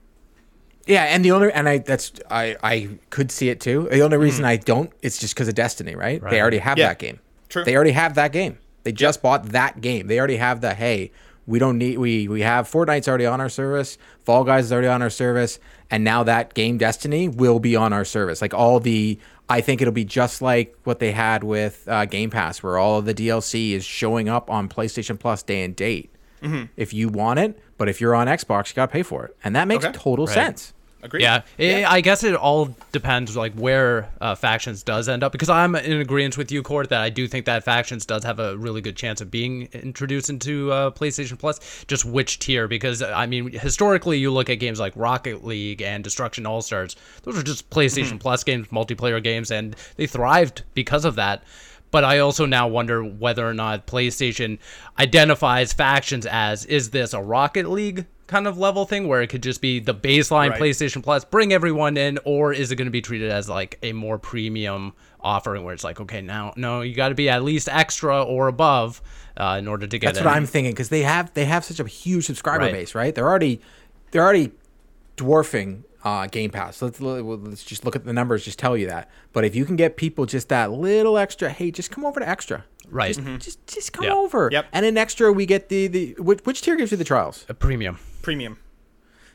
[0.87, 3.89] Yeah, and the only and I that's I I could see it too.
[3.91, 4.49] The only reason mm.
[4.49, 6.21] I don't it's just because of Destiny, right?
[6.21, 6.31] right?
[6.31, 6.89] They already have yeah.
[6.89, 7.21] that game.
[7.49, 7.65] True.
[7.65, 8.59] They already have that game.
[8.83, 9.23] They just yep.
[9.23, 10.09] bought that game.
[10.09, 11.13] They already have the hey,
[11.53, 14.89] we don't need we we have Fortnite's already on our service, Fall Guys is already
[14.89, 15.59] on our service,
[15.91, 18.41] and now that game Destiny will be on our service.
[18.41, 19.19] Like all the
[19.51, 22.99] I think it'll be just like what they had with uh, Game Pass, where all
[22.99, 26.11] of the DLC is showing up on PlayStation Plus day and date.
[26.41, 26.73] Mm-hmm.
[26.77, 29.37] If you want it, but if you're on Xbox, you got to pay for it,
[29.45, 29.97] and that makes okay.
[29.97, 30.35] total right.
[30.35, 30.73] sense.
[31.05, 31.23] Agreed.
[31.23, 31.91] Yeah, yeah.
[31.91, 36.01] I guess it all depends like where uh, factions does end up because I'm in
[36.01, 38.95] agreement with you, Court, that I do think that factions does have a really good
[38.95, 41.85] chance of being introduced into uh, PlayStation Plus.
[41.89, 42.69] Just which tier?
[42.69, 46.95] Because I mean, historically, you look at games like Rocket League and Destruction All Stars;
[47.25, 48.19] those are just PlayStation mm-hmm.
[48.19, 51.43] Plus games, multiplayer games, and they thrived because of that.
[51.91, 54.59] But I also now wonder whether or not PlayStation
[54.99, 59.43] identifies factions as is this a Rocket League kind of level thing where it could
[59.43, 60.61] just be the baseline right.
[60.61, 63.93] PlayStation Plus, bring everyone in, or is it going to be treated as like a
[63.93, 67.69] more premium offering where it's like, okay, now no, you got to be at least
[67.69, 69.03] extra or above
[69.37, 70.15] uh, in order to get.
[70.15, 72.73] That's what I'm thinking because they have they have such a huge subscriber right.
[72.73, 73.15] base, right?
[73.15, 73.61] They're already
[74.11, 74.53] they're already
[75.17, 76.81] dwarfing uh, Game Pass.
[76.81, 79.11] Let's let's just look at the numbers, just tell you that.
[79.33, 82.29] But if you can get people just that little extra, hey, just come over to
[82.29, 82.65] extra.
[82.89, 83.09] Right.
[83.09, 83.37] Just mm-hmm.
[83.39, 84.15] just, just come yep.
[84.15, 84.49] over.
[84.51, 84.67] Yep.
[84.73, 87.45] And in extra, we get the the which, which tier gives you the trials?
[87.49, 87.99] A premium.
[88.23, 88.59] Premium.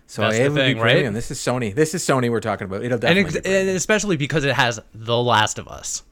[0.07, 1.05] So That's it would thing, be premium.
[1.07, 1.13] Right?
[1.13, 1.75] This is Sony.
[1.75, 2.83] This is Sony we're talking about.
[2.83, 6.03] It'll definitely, and, ex- especially because it has The Last of Us.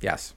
[0.00, 0.34] Yes.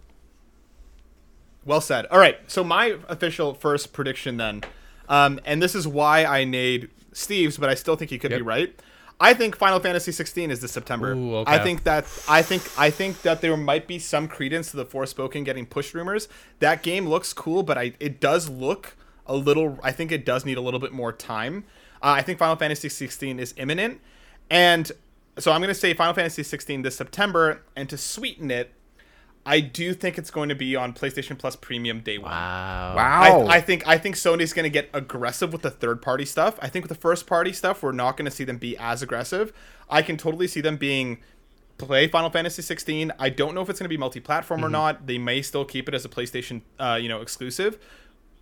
[1.65, 2.05] Well said.
[2.07, 2.37] All right.
[2.47, 4.61] So my official first prediction then,
[5.09, 8.39] um, and this is why I made Steve's, but I still think he could yep.
[8.39, 8.81] be right.
[9.19, 11.13] I think Final Fantasy 16 is this September.
[11.13, 11.51] Ooh, okay.
[11.51, 14.85] I think that I think I think that there might be some credence to the
[14.85, 16.27] Forspoken getting push rumors.
[16.57, 18.95] That game looks cool, but I it does look
[19.31, 19.79] a little.
[19.81, 21.63] I think it does need a little bit more time.
[22.01, 24.01] Uh, I think Final Fantasy 16 is imminent,
[24.49, 24.91] and
[25.37, 27.63] so I'm going to say Final Fantasy 16 this September.
[27.75, 28.73] And to sweeten it,
[29.45, 32.31] I do think it's going to be on PlayStation Plus Premium day one.
[32.31, 32.95] Wow!
[32.95, 33.47] Wow!
[33.47, 36.59] I, I think I think Sony's going to get aggressive with the third party stuff.
[36.61, 39.01] I think with the first party stuff, we're not going to see them be as
[39.01, 39.53] aggressive.
[39.89, 41.19] I can totally see them being
[41.77, 43.11] play Final Fantasy 16.
[43.17, 44.67] I don't know if it's going to be multi-platform mm-hmm.
[44.67, 45.07] or not.
[45.07, 47.79] They may still keep it as a PlayStation, uh, you know, exclusive.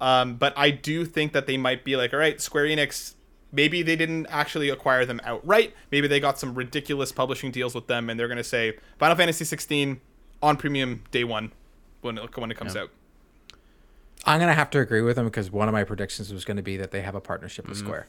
[0.02, 3.16] Um, but I do think that they might be like, all right, Square Enix.
[3.52, 5.74] Maybe they didn't actually acquire them outright.
[5.92, 9.16] Maybe they got some ridiculous publishing deals with them, and they're going to say Final
[9.16, 10.00] Fantasy 16
[10.44, 11.52] on premium day one
[12.02, 12.84] when it, when it comes yeah.
[12.84, 12.92] out.
[14.26, 16.64] I'm gonna have to agree with them because one of my predictions was going to
[16.64, 17.88] be that they have a partnership with mm-hmm.
[17.88, 18.08] Square,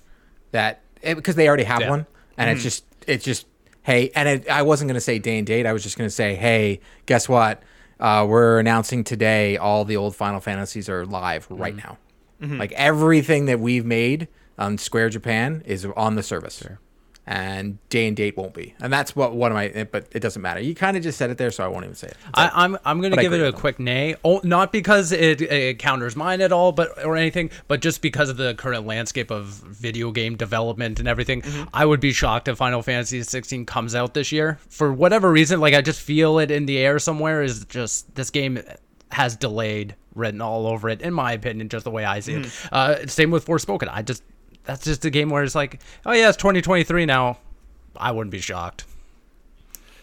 [0.50, 1.90] that it, because they already have yeah.
[1.90, 2.56] one, and mm-hmm.
[2.56, 3.46] it's just it's just
[3.82, 5.66] hey, and it, I wasn't going to say day and date.
[5.66, 7.62] I was just going to say, hey, guess what?
[8.00, 11.98] Uh, we're announcing today all the old Final Fantasies are live right now.
[12.40, 12.58] Mm-hmm.
[12.58, 16.58] Like everything that we've made on Square Japan is on the service.
[16.58, 16.80] Sure
[17.26, 18.74] and day and date won't be.
[18.80, 19.84] And that's what one of my.
[19.90, 20.60] But it doesn't matter.
[20.60, 22.16] You kind of just said it there, so I won't even say it.
[22.34, 24.16] I, am I'm, I'm going to give it a quick nay.
[24.24, 28.30] Oh, not because it, it, counters mine at all, but or anything, but just because
[28.30, 31.42] of the current landscape of video game development and everything.
[31.42, 31.68] Mm-hmm.
[31.74, 35.60] I would be shocked if Final Fantasy 16 comes out this year for whatever reason.
[35.60, 37.42] Like I just feel it in the air somewhere.
[37.42, 38.60] Is just this game
[39.12, 42.44] has delayed written all over it, in my opinion, just the way I see mm.
[42.44, 42.72] it.
[42.72, 43.88] Uh, same with Forspoken.
[43.90, 44.22] I just
[44.64, 47.38] that's just a game where it's like, oh yeah, it's 2023 now.
[47.96, 48.84] I wouldn't be shocked.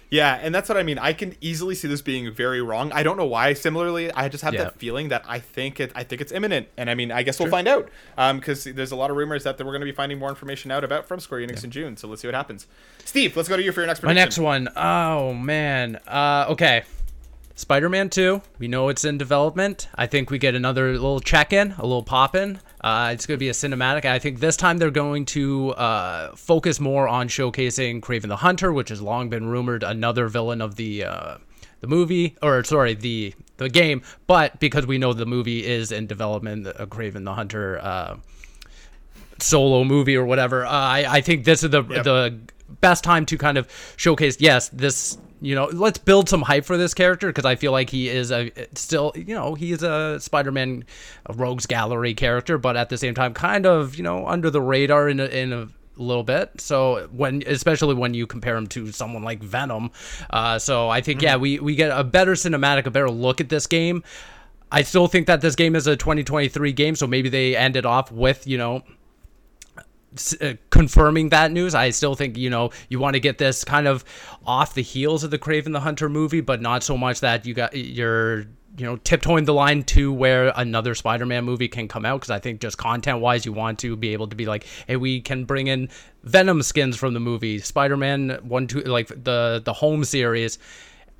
[0.10, 0.98] Yeah, and that's what I mean.
[1.00, 2.92] I can easily see this being very wrong.
[2.94, 3.54] I don't know why.
[3.54, 4.66] Similarly, I just have yeah.
[4.66, 5.92] that feeling that I think it.
[5.96, 7.90] I think it's imminent, and I mean, I guess we'll find out.
[8.16, 10.72] because um, there's a lot of rumors that we're going to be finding more information
[10.72, 11.64] out about from Square Enix yeah.
[11.66, 11.98] in June.
[11.98, 12.68] So let's see what happens.
[13.04, 14.00] Steve, let's go to you for your next.
[14.00, 14.16] Prediction.
[14.16, 14.70] My next one.
[14.78, 15.98] Oh man.
[16.08, 16.84] Uh, okay.
[17.56, 19.90] Spider-Man 2, we know it's in development.
[19.96, 22.60] I think we get another little check-in, a little pop-in.
[22.82, 24.06] Uh, it's going to be a cinematic.
[24.06, 28.72] I think this time they're going to uh, focus more on showcasing Kraven the Hunter,
[28.72, 31.38] which has long been rumored another villain of the uh,
[31.82, 34.04] the movie, or sorry, the the game.
[34.28, 38.18] But because we know the movie is in development, a Kraven the Hunter uh,
[39.40, 42.04] solo movie or whatever, uh, I I think this is the yep.
[42.04, 42.40] the
[42.82, 44.38] best time to kind of showcase.
[44.40, 47.90] Yes, this you know, let's build some hype for this character because I feel like
[47.90, 50.86] he is a still, you know, he is a Spider-Man,
[51.28, 54.62] a Rogues Gallery character, but at the same time, kind of, you know, under the
[54.62, 56.60] radar in a, in a little bit.
[56.60, 59.92] So when, especially when you compare him to someone like Venom,
[60.32, 61.26] uh, so I think mm-hmm.
[61.26, 64.04] yeah, we we get a better cinematic, a better look at this game.
[64.72, 67.86] I still think that this game is a 2023 game, so maybe they end it
[67.86, 68.84] off with you know
[70.70, 71.76] confirming that news.
[71.76, 74.04] I still think you know you want to get this kind of
[74.46, 77.54] off the heels of the Kraven the Hunter movie, but not so much that you
[77.54, 78.46] got you're
[78.78, 82.40] you know tiptoeing the line to where another Spider-Man movie can come out because I
[82.40, 85.68] think just content-wise you want to be able to be like, hey, we can bring
[85.68, 85.90] in
[86.24, 90.60] Venom skins from the movie, Spider-Man one two like the the home series.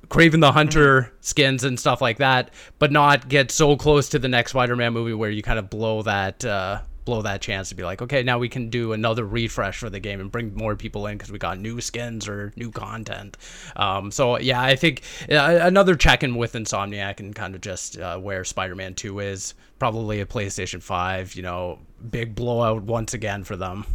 [0.06, 1.14] Kraven the Hunter mm-hmm.
[1.20, 5.12] skins and stuff like that, but not get so close to the next Spider-Man movie
[5.12, 8.38] where you kind of blow that uh, blow that chance to be like, okay, now
[8.38, 11.38] we can do another refresh for the game and bring more people in because we
[11.38, 13.38] got new skins or new content.
[13.76, 17.98] Um, so yeah, I think uh, another check in with Insomniac and kind of just
[17.98, 21.34] uh, where Spider-Man Two is probably a PlayStation Five.
[21.34, 21.78] You know,
[22.10, 23.86] big blowout once again for them.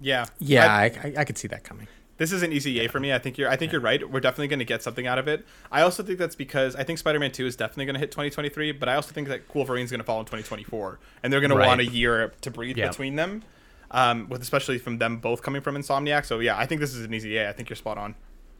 [0.00, 1.86] Yeah, yeah, I, I, I could see that coming
[2.18, 3.12] this is an easy yay for me.
[3.12, 3.74] I think you're I think yeah.
[3.74, 4.10] you're right.
[4.10, 5.46] We're definitely going to get something out of it.
[5.72, 8.72] I also think that's because I think Spider-Man 2 is definitely going to hit 2023,
[8.72, 11.64] but I also think that Wolverine's going to fall in 2024 and they're going right.
[11.64, 12.88] to want a year to breathe yeah.
[12.88, 13.42] between them.
[13.90, 16.26] Um, with especially from them both coming from Insomniac.
[16.26, 17.48] So yeah, I think this is an easy yay.
[17.48, 18.14] I think you're spot on.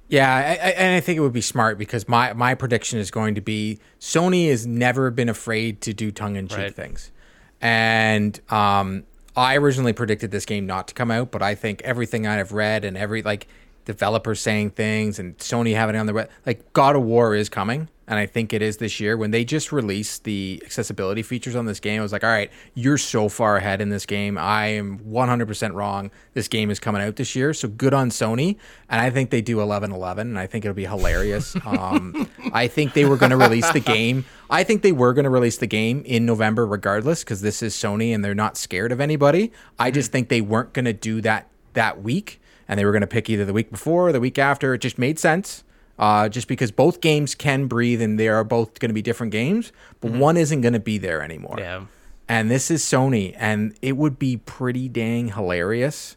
[0.09, 3.11] Yeah, I, I, and I think it would be smart because my my prediction is
[3.11, 6.75] going to be Sony has never been afraid to do tongue in cheek right.
[6.75, 7.13] things,
[7.61, 9.05] and um,
[9.39, 12.85] I originally predicted this game not to come out, but I think everything I've read
[12.85, 13.47] and every like
[13.85, 17.49] developers saying things and Sony having it on the web, like God of War is
[17.49, 19.19] coming, and I think it is this year.
[19.19, 22.51] When they just released the accessibility features on this game, I was like, all right,
[22.73, 24.39] you're so far ahead in this game.
[24.39, 26.11] I am 100% wrong.
[26.33, 28.57] This game is coming out this year, so good on Sony.
[28.89, 31.55] And I think they do 11-11, and I think it'll be hilarious.
[31.67, 34.25] um, I think they were going to release the game.
[34.49, 37.75] I think they were going to release the game in November regardless because this is
[37.75, 39.53] Sony and they're not scared of anybody.
[39.79, 43.03] I just think they weren't going to do that that week and they were going
[43.03, 44.73] to pick either the week before or the week after.
[44.73, 45.65] It just made sense.
[45.99, 49.33] Uh, just because both games can breathe and they are both going to be different
[49.33, 50.21] games, but mm-hmm.
[50.21, 51.57] one isn't going to be there anymore.
[51.59, 51.87] Yeah.
[52.29, 56.17] And this is Sony, and it would be pretty dang hilarious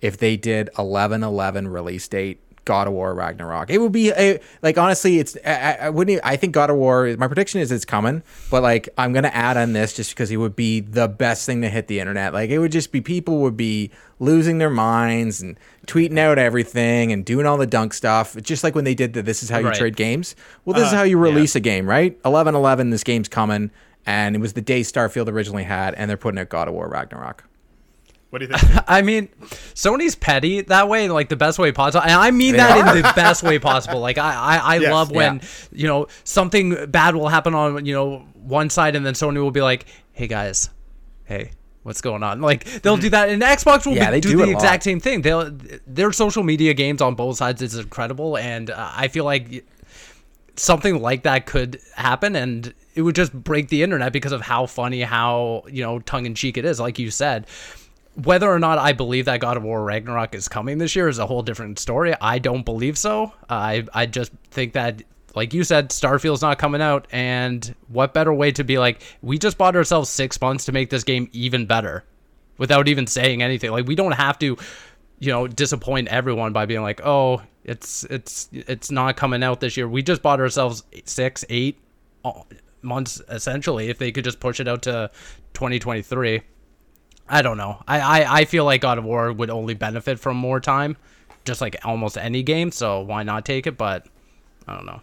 [0.00, 3.70] if they did 11 11 release date God of War Ragnarok.
[3.70, 6.20] It would be a, like honestly, it's I, I wouldn't.
[6.22, 7.16] I think God of War.
[7.16, 10.36] My prediction is it's coming, but like I'm gonna add on this just because it
[10.36, 12.34] would be the best thing to hit the internet.
[12.34, 17.10] Like it would just be people would be losing their minds and tweeting out everything
[17.10, 18.36] and doing all the dunk stuff.
[18.42, 19.74] Just like when they did the "This is how you right.
[19.74, 21.60] trade games." Well, this uh, is how you release yeah.
[21.60, 22.22] a game, right?
[22.24, 23.70] 11-11, This game's coming,
[24.04, 26.86] and it was the day Starfield originally had, and they're putting out God of War
[26.86, 27.44] Ragnarok.
[28.30, 28.84] What do you think?
[28.88, 29.28] I mean,
[29.74, 32.02] Sony's petty that way, like the best way possible.
[32.02, 32.96] And I mean they that are.
[32.96, 34.00] in the best way possible.
[34.00, 35.48] Like I, I, I yes, love when yeah.
[35.72, 39.50] you know something bad will happen on you know one side, and then Sony will
[39.50, 40.70] be like, "Hey guys,
[41.24, 41.52] hey."
[41.84, 42.42] What's going on?
[42.42, 43.02] Like they'll mm-hmm.
[43.02, 45.22] do that, and Xbox will yeah, be, do, do the exact same thing.
[45.22, 49.64] They'll their social media games on both sides is incredible, and uh, I feel like
[50.56, 54.66] something like that could happen, and it would just break the internet because of how
[54.66, 56.78] funny, how you know tongue in cheek it is.
[56.78, 57.46] Like you said,
[58.24, 61.18] whether or not I believe that God of War Ragnarok is coming this year is
[61.18, 62.14] a whole different story.
[62.20, 63.32] I don't believe so.
[63.48, 65.02] I I just think that
[65.34, 69.38] like you said, Starfield's not coming out, and what better way to be like, we
[69.38, 72.04] just bought ourselves six months to make this game even better,
[72.56, 73.70] without even saying anything.
[73.70, 74.56] Like we don't have to,
[75.20, 79.76] you know, disappoint everyone by being like, oh, it's it's it's not coming out this
[79.76, 79.88] year.
[79.88, 81.78] We just bought ourselves six, eight
[82.24, 82.32] uh,
[82.82, 83.90] months essentially.
[83.90, 85.10] If they could just push it out to
[85.54, 86.42] 2023.
[87.28, 87.82] I don't know.
[87.86, 90.96] I, I, I feel like God of War would only benefit from more time,
[91.44, 92.70] just like almost any game.
[92.72, 93.76] So why not take it?
[93.76, 94.06] But
[94.66, 95.00] I don't know.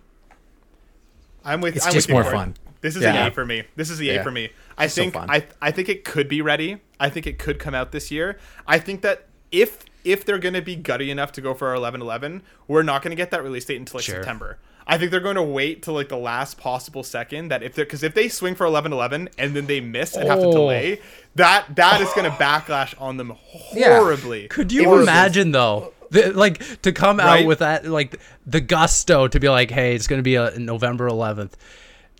[1.43, 1.75] I'm with.
[1.75, 2.35] It's I'm just with you, more Corey.
[2.35, 2.53] fun.
[2.81, 3.25] This is Yeah.
[3.25, 3.63] a A for me.
[3.75, 4.49] This is a A for me.
[4.77, 5.29] I so think fun.
[5.29, 6.77] I I think it could be ready.
[6.99, 8.37] I think it could come out this year.
[8.67, 11.75] I think that if if they're going to be gutty enough to go for our
[11.75, 14.17] 11-11, we're not going to get that release date until like Sure.
[14.17, 14.59] September.
[14.87, 17.49] I think they're going to wait till like the last possible second.
[17.49, 20.39] That if they're because if they swing for 11-11 and then they miss and have
[20.39, 20.51] to Oh.
[20.51, 20.99] delay,
[21.35, 23.33] that that is going to backlash on them
[23.73, 23.97] Yeah.
[23.99, 24.47] horribly.
[24.47, 25.03] Could you Horribly.
[25.03, 25.91] imagine though?
[26.11, 27.41] The, like to come Right?
[27.41, 31.09] out with that like the gusto to be like hey it's gonna be a November
[31.09, 31.53] 11th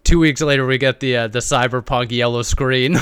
[0.06, 2.94] two weeks later we get the uh, the cyberpunk yellow screen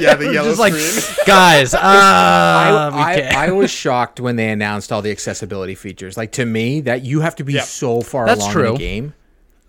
[0.00, 1.18] Yeah, the We're yellow just like screen.
[1.26, 3.46] guys uh, I, I.
[3.48, 6.16] I was shocked when they announced all the accessibility features.
[6.16, 7.64] Like to me, that you have to be Yep.
[7.64, 9.14] so far That's along in the game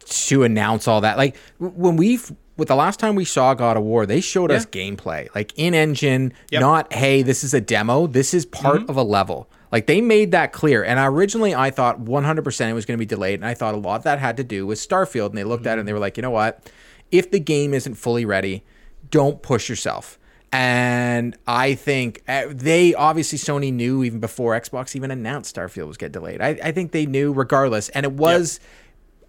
[0.05, 1.17] to announce all that.
[1.17, 2.19] Like when we
[2.57, 5.73] with the last time we saw God of War, they showed us gameplay, like in
[5.73, 6.61] engine, Yep.
[6.61, 8.07] not hey, this is a demo.
[8.07, 8.89] This is part Mm-hmm.
[8.91, 9.49] of a level.
[9.75, 10.85] Like they made that clear.
[10.85, 13.77] And originally I thought 100% it was going to be delayed, and I thought a
[13.77, 15.25] lot of that had to do with Starfield.
[15.27, 16.71] And they looked at it and they were like, you know what?
[17.11, 18.63] If the game isn't fully ready,
[19.11, 20.17] don't push yourself.
[20.53, 25.97] And I think uh, they obviously Sony knew even before Xbox even announced Starfield was
[25.97, 26.39] get delayed.
[26.39, 28.61] I, I think they knew regardless, and it was.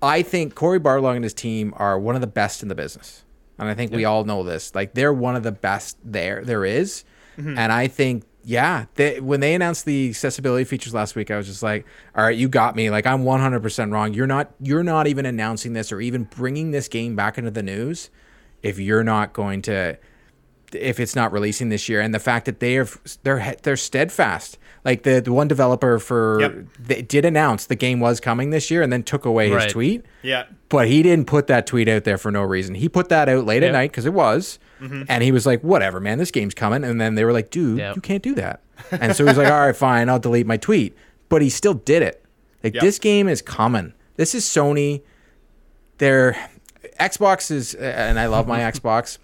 [0.01, 3.25] I think Cory Barlog and his team are one of the best in the business,
[3.59, 4.77] and I think we all know this.
[4.77, 7.03] Like they're one of the best there there is.
[7.37, 11.49] and I think yeah, they, when they announced the accessibility features last week, I was
[11.49, 12.91] just like, all right, you got me.
[12.91, 14.15] Like I'm 100% wrong.
[14.15, 17.65] You're not you're not even announcing this or even bringing this game back into the
[17.65, 18.09] news
[18.63, 19.99] if you're not going to
[20.77, 22.89] if it's not releasing this year and the fact that they are
[23.23, 24.59] they're they're steadfast.
[24.85, 26.55] Like the, the one developer for Yep.
[26.79, 30.05] they did announce the game was coming this year and then took away his tweet.
[30.23, 30.45] Yeah.
[30.69, 32.77] but he didn't put that tweet out there for no reason.
[32.77, 34.61] He put that out late at night because it was.
[34.81, 35.03] Mm-hmm.
[35.09, 36.85] And he was like whatever man this game's coming.
[36.85, 37.97] And then they were like dude Yep.
[37.97, 38.61] you can't do that.
[38.93, 40.97] And so he was like all right fine i'll delete my tweet.
[41.29, 42.25] But he still did it.
[42.63, 42.83] Like Yep.
[42.83, 43.93] this game is coming.
[44.15, 45.03] This is sony.
[45.99, 46.37] Their
[47.01, 49.19] xbox is and i love my xbox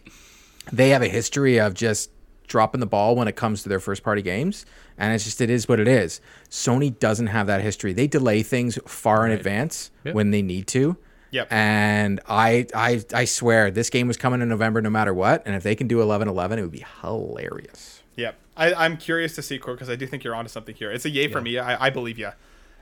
[0.70, 2.10] they have a history of just
[2.46, 4.66] dropping the ball when it comes to their first party games
[4.98, 6.20] and it's just it is what it is
[6.50, 10.14] sony doesn't have that history they delay things far in advance Yep.
[10.14, 10.96] when they need to
[11.30, 11.48] Yep.
[11.50, 15.54] and I, I i swear this game was coming in november no matter what and
[15.56, 19.42] if they can do 11 11 it would be hilarious Yeah, I, I'm curious to
[19.42, 20.92] see, Core, because I do think you're onto something here.
[20.92, 21.56] It's a yay for me.
[21.58, 22.30] I, I believe you.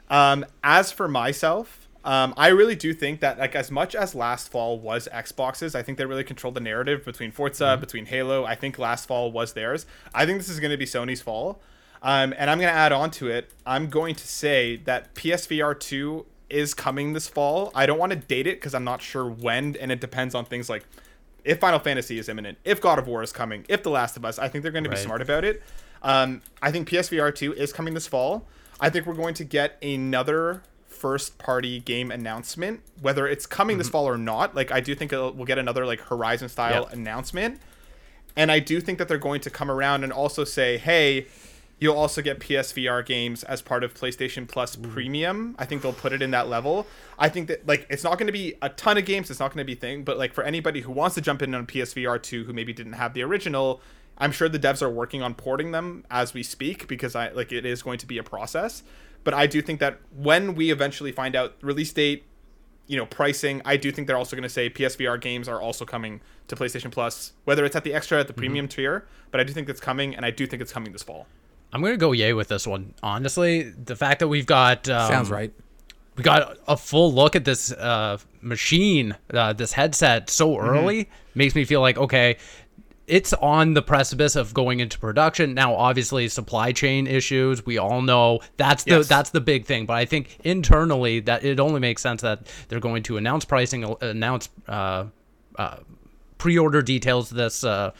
[0.09, 4.51] Um, as for myself, um, I really do think that, like, as much as last
[4.51, 7.81] fall was Xbox's, I think they really controlled the narrative between Forza, Mm-hmm.
[7.81, 8.45] between Halo.
[8.45, 9.87] I think last fall was theirs.
[10.15, 11.61] I think this is going to be Sony's fall.
[12.03, 13.51] Um, and I'm going to add on to it.
[13.67, 17.71] I'm going to say that PSVR 2 is coming this fall.
[17.75, 20.47] I don't want to date it because I'm not sure when, and it depends on
[20.47, 20.85] things like
[21.45, 24.25] if Final Fantasy is imminent, if God of War is coming, if The Last of
[24.25, 25.05] Us, I think they're going to be Right.
[25.05, 25.63] smart about it.
[26.03, 28.47] Um, I think PSVR 2 is coming this fall.
[28.81, 30.63] I think we're going to get another
[31.01, 33.93] first party game announcement, whether it's coming this mm-hmm.
[33.93, 34.55] fall or not.
[34.55, 36.93] Like, I do think it'll, we'll get another, like, Horizon style Yep.
[36.93, 37.61] announcement.
[38.37, 41.27] And I do think that they're going to come around and also say, hey,
[41.81, 45.57] you'll also get PSVR games as part of PlayStation Plus Premium.
[45.59, 46.87] I think they'll put it in that level.
[47.19, 49.31] I think that like it's not going to be a ton of games.
[49.31, 51.55] It's not going to be thing, but like for anybody who wants to jump in
[51.55, 53.81] on PSVR two, who maybe didn't have the original,
[54.19, 57.51] I'm sure the devs are working on porting them as we speak because I like
[57.51, 58.83] it is going to be a process.
[59.25, 62.25] But I do think that when we eventually find out release date,
[62.87, 65.85] you know, pricing, I do think they're also going to say PSVR games are also
[65.85, 69.07] coming to PlayStation Plus, whether it's at the extra at the premium tier.
[69.31, 71.27] But I do think it's coming, and I do think it's coming this fall.
[71.73, 72.95] I'm gonna go yay with this one.
[73.03, 75.53] Honestly, the fact that we've got um, sounds right
[76.21, 80.69] we got a full look at this uh, machine, uh, this headset so Mm-hmm.
[80.69, 82.37] early makes me feel like okay,
[83.07, 85.75] it's on the precipice of going into production now.
[85.75, 87.67] Obviously, supply chain issues.
[87.67, 89.09] We all know that's the Yes.
[89.09, 89.87] that's the big thing.
[89.87, 93.85] But I think internally that it only makes sense that they're going to announce pricing,
[93.85, 95.07] uh, announce uh,
[95.57, 95.77] uh,
[96.39, 97.91] pre-order details this uh,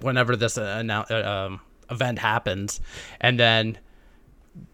[0.00, 2.80] whenever this uh, uh, um, event happens,
[3.20, 3.78] and then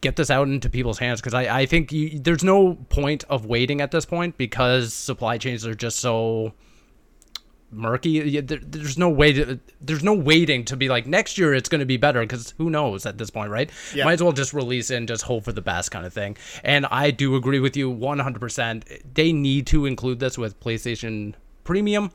[0.01, 3.45] get this out into people's hands because I, I think you, there's no point of
[3.45, 6.55] waiting at this point because supply chains are just so
[7.75, 8.41] murky.
[8.41, 9.59] There, there's no way to.
[9.81, 12.71] There's no waiting to be like next year it's going to be better because who
[12.71, 13.71] knows at this point, right?
[13.95, 14.05] Yeah.
[14.05, 16.37] Might as well just release it and just hope for the best kind of thing.
[16.63, 19.15] And I do agree with you 100%.
[19.15, 21.35] They need to include this with PlayStation
[21.65, 22.11] Premium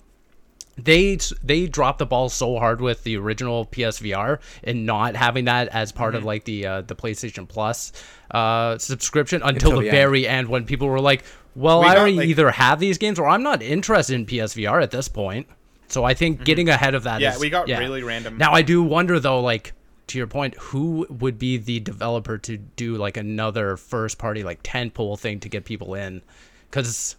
[0.83, 5.67] they they dropped the ball so hard with the original PSVR and not having that
[5.69, 6.17] as part mm-hmm.
[6.19, 7.91] of like the uh, the PlayStation Plus
[8.31, 10.47] uh, subscription until, until the, the very end.
[10.47, 11.23] when people were like,
[11.55, 14.81] "Well, we I already like, either have these games or I'm not interested in PSVR
[14.81, 15.47] at this point."
[15.87, 16.43] So I think mm-hmm.
[16.45, 17.79] getting ahead of that yeah, is, we got yeah.
[17.79, 18.37] really random.
[18.37, 19.73] Now I do wonder though, like
[20.07, 24.61] to your point, who would be the developer to do like another first party like
[24.63, 26.21] tentpole thing to get people in?
[26.69, 27.15] Because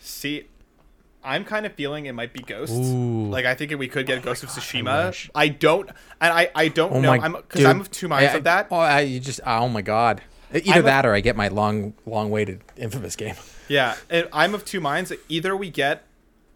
[0.00, 0.46] see,
[1.22, 2.72] I'm kind of feeling it might be Ghost.
[2.72, 3.28] Ooh.
[3.28, 5.28] Like I think we could get oh Ghost of Tsushima.
[5.34, 5.88] I, I, don't,
[6.20, 7.12] and I I don't oh know.
[7.12, 8.68] I'm because I'm of two minds I, of that.
[8.70, 10.22] Oh, I, you just oh my god.
[10.52, 13.34] Either I'm that a, or I get my long long waited infamous game.
[13.68, 15.12] Yeah, and I'm of two minds.
[15.28, 16.04] Either we get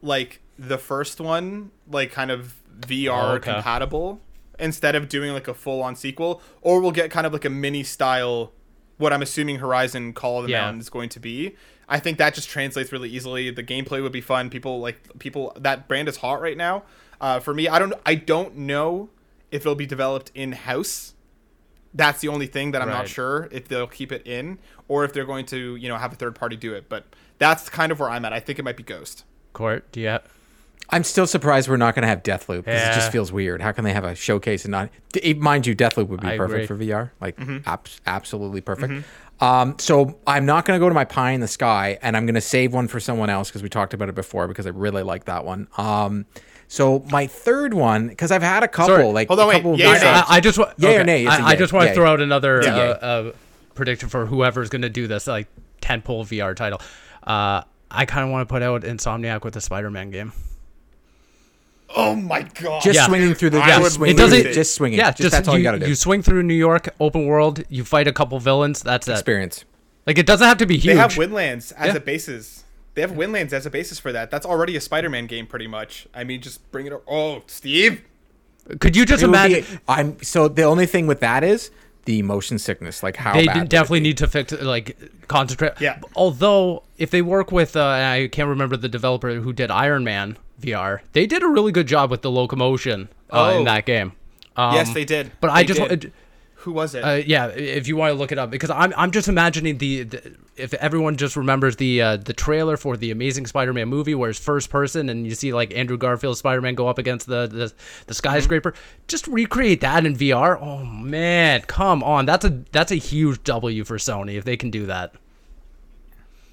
[0.02, 3.52] like the first one, like kind of VR oh, okay.
[3.52, 4.20] compatible,
[4.58, 7.50] instead of doing like a full on sequel, or we'll get kind of like a
[7.50, 8.52] mini style.
[8.98, 10.60] What I'm assuming Horizon Call of the yeah.
[10.60, 11.56] Mountain is going to be,
[11.92, 13.50] I think that just translates really easily.
[13.50, 14.48] The gameplay would be fun.
[14.48, 16.84] People like people that brand is hot right now.
[17.20, 19.10] Uh, for me, I don't I don't know
[19.50, 21.12] if it'll be developed in house.
[21.94, 22.98] That's the only thing that I'm right.
[22.98, 26.12] not sure if they'll keep it in or if they're going to you know have
[26.12, 26.88] a third party do it.
[26.88, 27.04] But
[27.38, 28.32] that's kind of where I'm at.
[28.32, 29.24] I think it might be Ghost.
[29.52, 30.08] Court, do you?
[30.08, 30.28] Have-
[30.90, 32.92] I'm still surprised we're not going to have Deathloop because yeah.
[32.92, 33.62] it just feels weird.
[33.62, 34.90] How can they have a showcase and not?
[35.36, 36.88] Mind you, Deathloop would be I perfect agree.
[36.88, 37.58] for VR, like mm-hmm.
[37.66, 38.92] ab- absolutely perfect.
[38.92, 39.44] Mm-hmm.
[39.44, 42.26] Um, so I'm not going to go to my pie in the sky, and I'm
[42.26, 44.70] going to save one for someone else because we talked about it before because I
[44.70, 45.66] really like that one.
[45.78, 46.26] Um,
[46.72, 49.04] so my third one, because I've had a couple, Sorry.
[49.04, 51.00] like hold on, wait, yay I, I, just want, yay okay.
[51.02, 51.26] or nay.
[51.26, 53.32] I, I, just want to throw out another uh, uh,
[53.74, 55.48] prediction for whoever's going to do this, like
[55.82, 56.80] tentpole VR title.
[57.22, 60.32] Uh, I kind of want to put out Insomniac with the Spider-Man game.
[61.94, 62.80] Oh my god!
[62.80, 63.06] Just yeah.
[63.06, 63.58] swinging through the.
[63.58, 64.52] Yeah, just swinging, it doesn't.
[64.54, 64.98] Just swinging.
[64.98, 65.88] Yeah, just, just that's all you, you got to do.
[65.88, 67.62] You swing through New York, open world.
[67.68, 68.82] You fight a couple villains.
[68.82, 69.12] That's it.
[69.12, 69.66] Experience.
[70.06, 70.94] Like it doesn't have to be huge.
[70.94, 71.96] They have Windlands as yeah.
[71.96, 72.64] a basis.
[72.94, 74.30] They have Windlands as a basis for that.
[74.30, 76.06] That's already a Spider-Man game, pretty much.
[76.14, 76.92] I mean, just bring it.
[77.08, 78.02] Oh, Steve.
[78.80, 79.64] Could you just imagine?
[79.64, 81.70] Be, I'm so the only thing with that is
[82.04, 83.02] the motion sickness.
[83.02, 84.96] Like how they definitely need to fix like
[85.28, 85.80] concentrate.
[85.80, 86.00] Yeah.
[86.14, 90.36] Although if they work with, uh, I can't remember the developer who did Iron Man
[90.60, 91.00] VR.
[91.12, 93.58] They did a really good job with the locomotion uh, oh.
[93.58, 94.12] in that game.
[94.56, 95.32] Um, yes, they did.
[95.40, 96.12] But they I just did.
[96.62, 97.00] Who was it?
[97.00, 100.04] Uh, yeah, if you want to look it up, because I'm I'm just imagining the,
[100.04, 104.30] the if everyone just remembers the uh, the trailer for the Amazing Spider-Man movie, where
[104.30, 107.72] it's first person and you see like Andrew Garfield Spider-Man go up against the the,
[108.06, 108.70] the skyscraper.
[108.70, 109.02] Mm-hmm.
[109.08, 110.56] Just recreate that in VR.
[110.62, 114.70] Oh man, come on, that's a that's a huge W for Sony if they can
[114.70, 115.14] do that.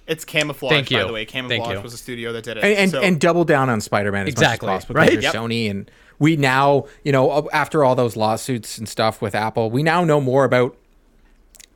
[0.08, 0.98] It's Camouflaj, Thank you.
[0.98, 1.28] by the way.
[1.28, 2.64] Camouflaj was a studio that did it.
[2.64, 3.00] And and, so.
[3.00, 4.96] and double down on Spider-Man as exactly, much as possible.
[4.96, 5.22] Right?
[5.22, 5.36] Yep.
[5.36, 9.84] Sony and we now, you know, after all those lawsuits and stuff with Apple, we
[9.84, 10.78] now know more about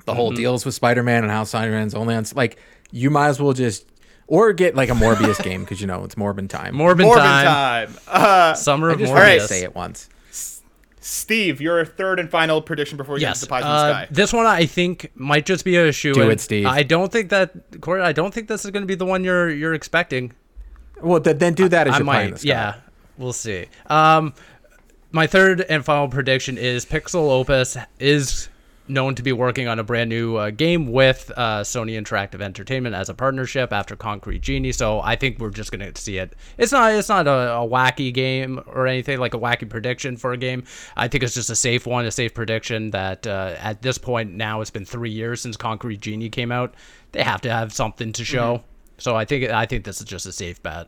[0.05, 0.17] the mm-hmm.
[0.17, 2.57] whole deals with Spider-Man and how Spider-Man's only on like
[2.91, 3.87] you might as well just
[4.27, 6.75] or get like a Morbius game because you know it's Morbin time.
[6.75, 7.87] Morbin, Morbin time.
[7.87, 7.97] time.
[8.07, 9.13] Uh, Summer of Morbius.
[9.13, 9.41] Right.
[9.41, 10.09] Say it once.
[10.99, 13.39] Steve, your third and final prediction before we yes.
[13.39, 14.07] get to the pies in the uh, sky.
[14.09, 16.13] This one I think might just be a shoe.
[16.13, 16.65] Do it, Steve.
[16.65, 18.01] I don't think that Corey.
[18.01, 20.31] I don't think this is going to be the one you're you're expecting.
[21.01, 22.43] Well, th- then do that as I, your I might.
[22.45, 22.75] Yeah,
[23.17, 23.67] we'll see.
[23.87, 24.33] Um,
[25.11, 28.49] my third and final prediction is Pixelopus is
[28.87, 32.95] known to be working on a brand new uh, game with uh, Sony Interactive Entertainment
[32.95, 34.71] as a partnership after Concrete Genie.
[34.71, 36.35] So I think we're just gonna see it.
[36.57, 40.33] It's not it's not a, a, wacky game or anything like a wacky prediction for
[40.33, 40.63] a game.
[40.97, 44.33] I think it's just a safe one, a safe prediction that uh, at this point
[44.33, 46.73] now it's been three years since Concrete Genie came out.
[47.13, 48.55] They have to have something to show.
[48.55, 48.65] Mm-hmm.
[48.97, 50.87] So I think I think this is just a safe bet.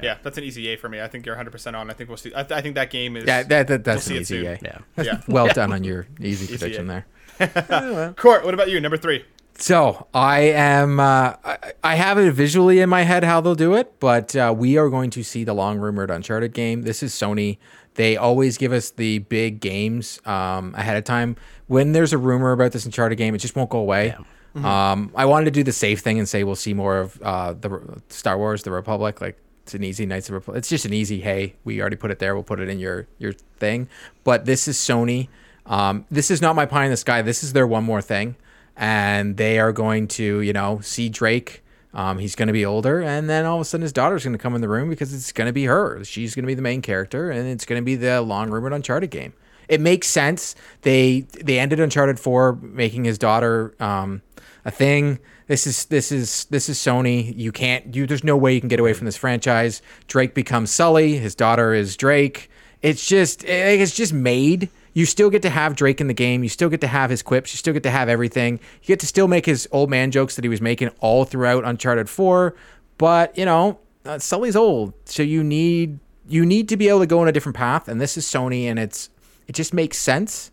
[0.00, 1.00] Yeah, that's an easy A for me.
[1.00, 1.90] I think you're 100 percent on.
[1.90, 2.32] I think we'll see.
[2.34, 3.24] I, th- I, think that game is.
[3.24, 4.58] Yeah, that, that that's we'll an easy A.
[4.62, 5.20] Yeah, yeah.
[5.28, 5.52] well yeah.
[5.52, 7.04] done on your easy, easy prediction a.
[7.38, 8.14] there.
[8.16, 8.80] Court, what about you?
[8.80, 9.24] Number three.
[9.54, 10.98] So I am.
[10.98, 14.54] Uh, I, I, have it visually in my head how they'll do it, but uh,
[14.56, 16.82] we are going to see the long rumored Uncharted game.
[16.82, 17.58] This is Sony.
[17.94, 21.36] They always give us the big games um, ahead of time.
[21.66, 24.06] When there's a rumor about this Uncharted game, it just won't go away.
[24.06, 24.16] Yeah.
[24.56, 24.64] Mm-hmm.
[24.64, 27.52] Um, I wanted to do the safe thing and say we'll see more of uh,
[27.54, 30.04] the Star Wars: The Republic, like it's an easy.
[30.04, 31.20] It's just an easy.
[31.20, 32.34] Hey, we already put it there.
[32.34, 33.88] We'll put it in your your thing.
[34.24, 35.28] But this is Sony.
[35.66, 37.22] Um, this is not my pie in the sky.
[37.22, 38.34] This is their one more thing,
[38.76, 41.62] and they are going to you know see Drake.
[41.94, 44.32] Um, he's going to be older, and then all of a sudden his daughter's going
[44.32, 46.02] to come in the room because it's going to be her.
[46.04, 48.72] She's going to be the main character, and it's going to be the long rumored
[48.72, 49.34] Uncharted game.
[49.68, 50.54] it makes sense.
[50.82, 54.22] They they ended Uncharted Four, making his daughter um,
[54.64, 55.18] a thing.
[55.46, 57.36] This is this is this is Sony.
[57.36, 58.06] You can't you.
[58.06, 59.82] There's no way you can get away from this franchise.
[60.06, 61.16] Drake becomes Sully.
[61.16, 62.50] His daughter is Drake.
[62.80, 64.68] It's just it's just made.
[64.94, 66.42] You still get to have Drake in the game.
[66.42, 67.52] You still get to have his quips.
[67.54, 68.60] You still get to have everything.
[68.82, 71.64] You get to still make his old man jokes that he was making all throughout
[71.64, 72.54] Uncharted Four.
[72.98, 77.06] But you know, uh, Sully's old, so you need you need to be able to
[77.06, 77.88] go in a different path.
[77.88, 79.10] And this is Sony, and it's
[79.48, 80.50] it just makes sense.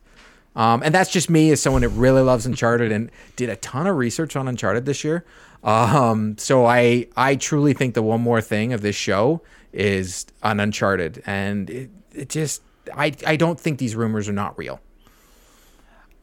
[0.55, 3.87] Um, and that's just me as someone that really loves Uncharted and did a ton
[3.87, 5.23] of research on Uncharted this year.
[5.63, 9.41] Um, so I I truly think the one more thing of this show
[9.73, 12.61] is on Uncharted, and it, it just
[12.95, 14.79] I I don't think these rumors are not real.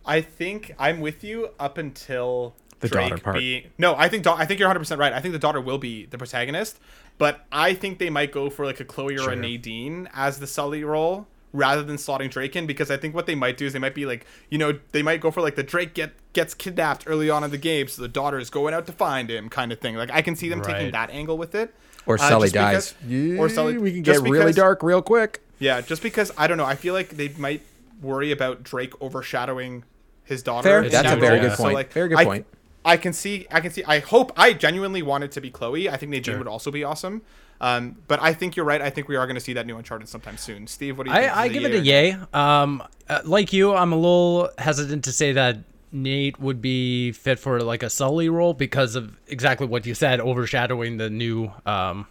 [0.05, 3.37] I think I'm with you up until the Drake daughter part.
[3.37, 5.13] Being, no, I think I think you're 100 percent right.
[5.13, 6.79] I think the daughter will be the protagonist,
[7.19, 9.33] but I think they might go for like a Chloe or Sure.
[9.33, 11.27] a Nadine as the Sully role
[11.57, 13.95] rather than slotting Drake in because I think what they might do is they might
[13.95, 17.31] be like you know they might go for like the Drake get gets kidnapped early
[17.31, 19.81] on in the game, so the daughter is going out to find him kind of
[19.81, 19.97] thing.
[19.97, 21.75] Like I can see them taking that angle with it.
[22.05, 23.39] Or Uh, Sully just because- dies.
[23.39, 23.79] or Sully.
[23.79, 25.41] We can just get really because- dark real quick.
[25.59, 27.63] Yeah, just because I don't know, I feel like they might
[28.03, 29.83] worry about Drake overshadowing
[30.23, 30.69] his daughter.
[30.69, 30.83] Fair.
[30.85, 31.49] in That's a very role.
[31.49, 31.75] good So, point.
[31.75, 32.47] like, Very good I, point.
[32.85, 33.83] I can see, I can see.
[33.85, 34.33] I hope.
[34.37, 35.89] I genuinely want it to be Chloe.
[35.89, 36.39] I think Nadine Sure.
[36.39, 37.23] would also be awesome.
[37.61, 38.81] Um, but I think you're right.
[38.83, 40.67] I think we are going to see that new Uncharted sometime soon.
[40.67, 41.37] Steve, what do you think?
[41.37, 42.17] I, I give yay it a yay.
[42.33, 45.59] Um, uh, like you, I'm a little hesitant to say that
[45.93, 50.21] Nate would be fit for like a Sully role because of exactly what you said,
[50.21, 52.07] overshadowing the new um,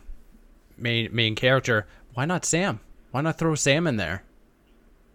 [0.78, 1.86] main main character.
[2.14, 2.80] Why not Sam?
[3.12, 4.24] Why not throw Sam in there?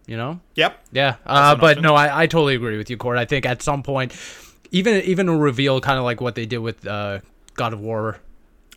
[0.06, 0.40] You know?
[0.54, 0.84] Yep.
[0.92, 1.82] Yeah, uh, but option.
[1.82, 3.18] no, I, I totally agree with you, Cord.
[3.18, 4.14] I think at some point,
[4.70, 7.20] even even a reveal, kind of like what they did with uh,
[7.54, 8.18] God of War.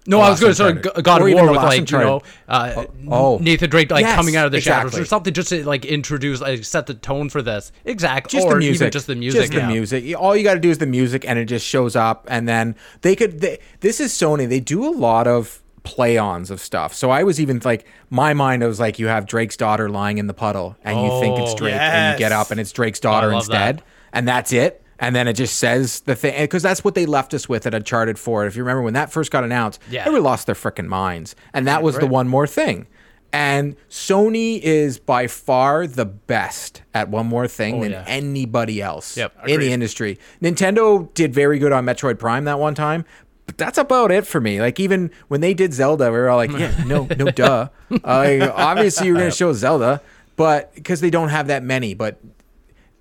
[0.05, 0.95] No, I was going to say Uncharted.
[0.95, 3.37] G- God of War with last like you know uh, oh.
[3.37, 6.41] Nathan Drake like Yes, coming out of the shadows or something, just to like introduce,
[6.41, 7.71] like set the tone for this.
[7.85, 9.41] Exactly, just or the music, even just the music.
[9.41, 9.67] just the yeah.
[9.67, 10.15] music.
[10.19, 12.25] All you got to do is the music, and it just shows up.
[12.29, 13.39] And then they could.
[13.39, 14.47] They, this is Sony.
[14.47, 16.93] They do a lot of play-ons of stuff.
[16.93, 20.27] So I was even like, my mind was like, you have Drake's daughter lying in
[20.27, 22.99] the puddle, and you think it's Oh, Drake, and you get up, and it's Drake's
[22.99, 23.85] daughter love instead, that.
[24.11, 24.82] and that's it.
[25.03, 27.73] And then it just says the thing because that's what they left us with at
[27.73, 28.45] Uncharted 4.
[28.45, 30.01] If you remember when that first got announced, Yeah.
[30.01, 32.87] everyone lost their freaking minds, and that was the one more thing.
[33.33, 38.03] And Sony is by far the best at one more thing Oh, than yeah.
[38.07, 40.19] anybody else Yep, in the industry.
[40.41, 43.03] Nintendo did very good on Metroid Prime that one time,
[43.45, 44.61] but that's about it for me.
[44.61, 47.67] Like even when they did Zelda, we were all like, yeah, no, no, duh.
[47.91, 49.99] Uh, like, obviously, you're gonna show Zelda,
[50.37, 51.93] but because they don't have that many.
[51.93, 52.19] But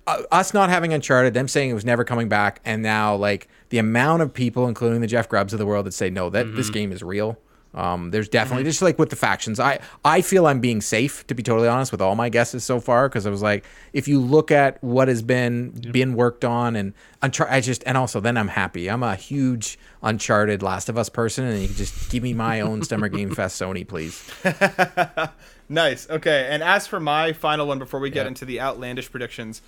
[0.07, 3.47] uh, us not having Uncharted, them saying it was never coming back, and now like
[3.69, 6.55] the amount of people, including the Jeff Grubbs of the world, that say no, that
[6.55, 7.37] this game is real.
[7.75, 9.59] Um, there's definitely just like with the factions.
[9.59, 12.79] I I feel I'm being safe to be totally honest with all my guesses so
[12.79, 16.75] far because I was like, if you look at what has been been worked on
[16.75, 16.93] and
[17.23, 18.89] Unchar- I just and also then I'm happy.
[18.91, 22.61] I'm a huge Uncharted Last of Us person, and you can just give me my
[22.61, 24.23] own Summer Game Fest Sony, please.
[25.69, 26.09] Nice.
[26.09, 26.47] Okay.
[26.51, 28.27] And as for my final one, before we get Yeah.
[28.27, 29.61] into the outlandish predictions,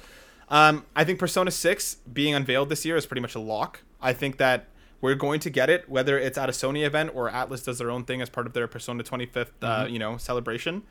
[0.50, 3.82] um, I think Persona 6 being unveiled this year is pretty much a lock.
[4.02, 4.68] I think that
[5.02, 7.92] we're going to get it, whether it's at a Sony event or Atlus does their
[7.92, 10.84] own thing as part of their Persona 25th, uh, you know, celebration.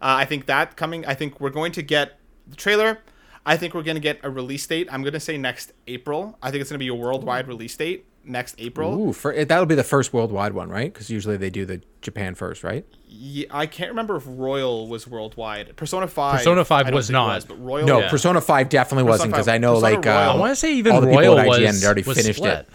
[0.00, 1.06] Uh, I think that coming.
[1.06, 2.98] I think we're going to get the trailer.
[3.44, 4.88] I think we're going to get a release date.
[4.90, 6.38] I'm going to say next April.
[6.42, 8.98] I think it's going to be a worldwide release date next April.
[9.08, 10.92] Ooh, for, that'll be the first worldwide one, right?
[10.92, 12.84] Because usually they do the Japan first, right?
[13.08, 15.76] Yeah, I can't remember if Royal was worldwide.
[15.76, 16.38] Persona 5.
[16.38, 17.46] Persona 5 I don't was not.
[17.46, 17.86] but Royal.
[17.86, 18.10] No, yeah.
[18.10, 20.16] Persona Five definitely Persona wasn't because I know Persona like Royal.
[20.16, 22.02] uh, I want to say even all the people Royal at IGN was had already
[22.02, 22.58] finished split.
[22.60, 22.68] it.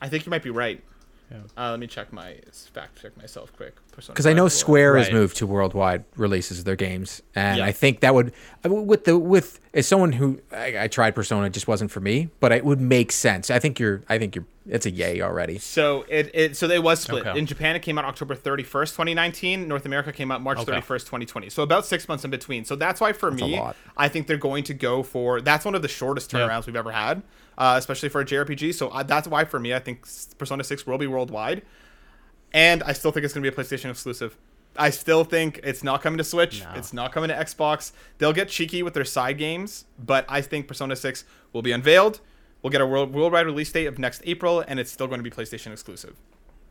[0.00, 0.82] I think you might be right.
[1.56, 2.36] Uh, let me check my
[2.72, 3.74] fact check myself quick.
[3.94, 7.64] Because I know Square has moved to worldwide releases of their games, and Yeah.
[7.66, 8.32] I think that would
[8.64, 12.30] with the with as someone who I, I tried Persona, it just wasn't for me,
[12.40, 13.50] but it would make sense.
[13.50, 15.58] I think you're I think you're it's a yay already.
[15.58, 17.26] So it, it so they was split.
[17.26, 17.38] Okay.
[17.38, 19.66] In Japan, it came out October 31st, 2019.
[19.66, 21.50] North America came out March 31st, 2020.
[21.50, 22.64] So about six months in between.
[22.64, 23.60] So that's why for a me.
[23.96, 26.40] I think they're going to go for that's one of the shortest Yeah.
[26.40, 27.22] turnarounds we've ever had,
[27.58, 28.72] uh, especially for a JRPG.
[28.74, 30.06] So I, that's why for me, I think
[30.38, 31.62] Persona 6 will be worldwide,
[32.54, 34.36] and I still think it's going to be a PlayStation exclusive.
[34.76, 36.62] I still think it's not coming to Switch.
[36.62, 36.70] No.
[36.76, 37.92] It's not coming to Xbox.
[38.18, 42.20] They'll get cheeky with their side games, but I think Persona 6 will be unveiled.
[42.62, 45.24] We'll get a world worldwide release date of next April, and it's still going to
[45.28, 46.14] be PlayStation exclusive.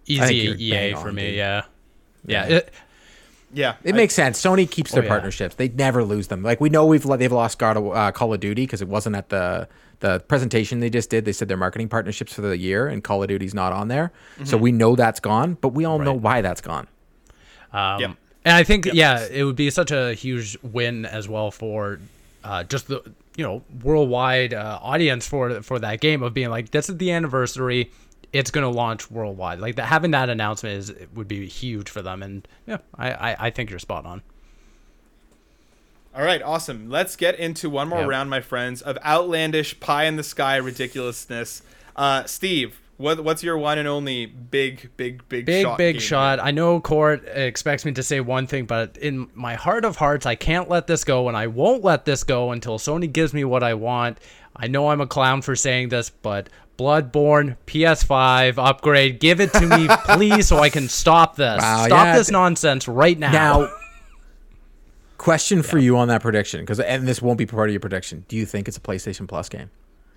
[0.07, 1.27] Easy EA for on, me.
[1.27, 1.35] dude.
[1.35, 1.61] Yeah.
[2.25, 2.47] Yeah.
[2.47, 2.55] Yeah.
[2.57, 2.73] It-
[3.53, 4.41] Yeah, It I- makes sense.
[4.41, 5.09] Sony keeps their yeah.
[5.09, 6.41] partnerships; they never lose them.
[6.41, 9.17] Like we know we've they've lost God of, uh, Call of Duty because it wasn't
[9.17, 9.67] at the
[10.01, 11.25] the presentation they just did.
[11.25, 14.11] They said their marketing partnerships for the year, and Call of Duty's not on there,
[14.43, 15.57] so we know that's gone.
[15.61, 16.87] But we all know why that's gone.
[17.71, 18.17] Um, Yep.
[18.43, 18.95] And I think yep.
[18.95, 21.99] yeah, it would be such a huge win as well for
[22.43, 23.03] uh, just the
[23.35, 27.11] you know worldwide uh, audience for for that game of being like this is the
[27.11, 27.91] anniversary
[28.33, 32.01] it's going to launch worldwide like that having that announcement is would be huge for
[32.01, 34.21] them and yeah I, I, I think you're spot on
[36.15, 38.09] all right awesome let's get into one more yep.
[38.09, 41.61] round my friends of outlandish pie in the sky ridiculousness
[41.95, 46.37] uh, steve what, what's your one and only big, big, big, big, shot big shot?
[46.37, 46.45] Here?
[46.45, 50.25] I know Court expects me to say one thing, but in my heart of hearts,
[50.25, 53.43] I can't let this go, and I won't let this go until Sony gives me
[53.43, 54.19] what I want.
[54.55, 59.65] I know I'm a clown for saying this, but Bloodborne PS5 upgrade, give it to
[59.65, 61.61] me, please, so I can stop this.
[61.61, 62.17] Wow, stop yeah.
[62.17, 63.31] this nonsense right now.
[63.31, 63.73] Now,
[65.21, 65.63] question yeah.
[65.63, 68.25] for you on that prediction, because and this won't be part of your prediction.
[68.27, 69.69] Do you think it's a PlayStation Plus game?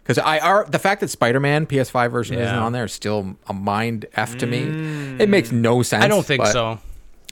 [0.03, 2.45] Because I are the fact that Spider Man PS5 version yeah.
[2.45, 4.63] isn't on there is still a mind f to me.
[4.63, 5.21] Mm.
[5.21, 6.03] It makes no sense.
[6.05, 6.79] I don't think so.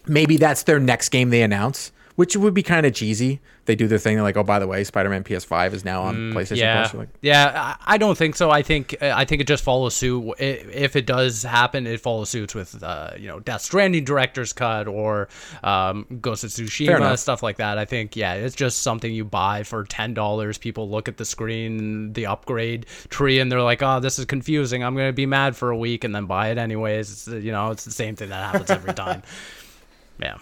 [0.07, 3.40] Maybe that's their next game they announce which would be kind of cheesy.
[3.64, 4.16] They do their thing.
[4.16, 6.82] They're like, oh, by the way, Spider-Man PS5 is now on mm, PlayStation yeah.
[6.82, 6.94] Plus.
[6.94, 8.50] Like, yeah, I don't think so.
[8.50, 10.34] I think uh, I think it just follows suit.
[10.38, 14.88] If it does happen, it follows suits with uh, you know Death Stranding director's cut
[14.88, 15.28] or
[15.62, 17.78] um, Ghost of Tsushima stuff like that.
[17.78, 20.58] I think yeah, it's just something you buy for ten dollars.
[20.58, 24.82] People look at the screen, the upgrade tree, and they're like, oh, this is confusing.
[24.82, 27.12] I'm gonna be mad for a week and then buy it anyways.
[27.12, 29.22] It's, you know, it's the same thing that happens every time.
[30.20, 30.38] yeah.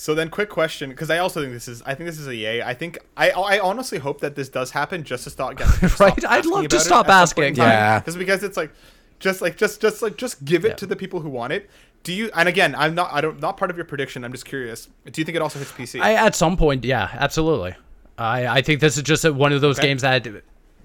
[0.00, 2.34] So then, quick question, because I also think this is, I think this is a
[2.34, 2.62] yay.
[2.62, 6.24] I think I, I honestly hope that this does happen, just to stop getting right.
[6.24, 7.56] I'd love to stop asking.
[7.56, 8.72] Yeah, just because it's like,
[9.18, 10.74] just like, just, just like, just give it yeah.
[10.76, 11.68] to the people who want it.
[12.02, 12.30] Do you?
[12.34, 14.24] And again, I'm not, I don't, not part of your prediction.
[14.24, 14.88] I'm just curious.
[15.04, 16.00] Do you think it also hits PC?
[16.00, 17.74] I at some point, yeah, absolutely.
[18.16, 19.88] I, I think this is just one of those okay.
[19.88, 20.26] games that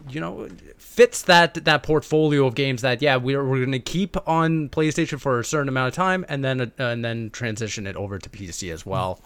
[0.10, 0.48] you know
[0.78, 5.20] fits that that portfolio of games that yeah we're, we're going to keep on PlayStation
[5.20, 8.30] for a certain amount of time and then uh, and then transition it over to
[8.30, 9.20] PC as well.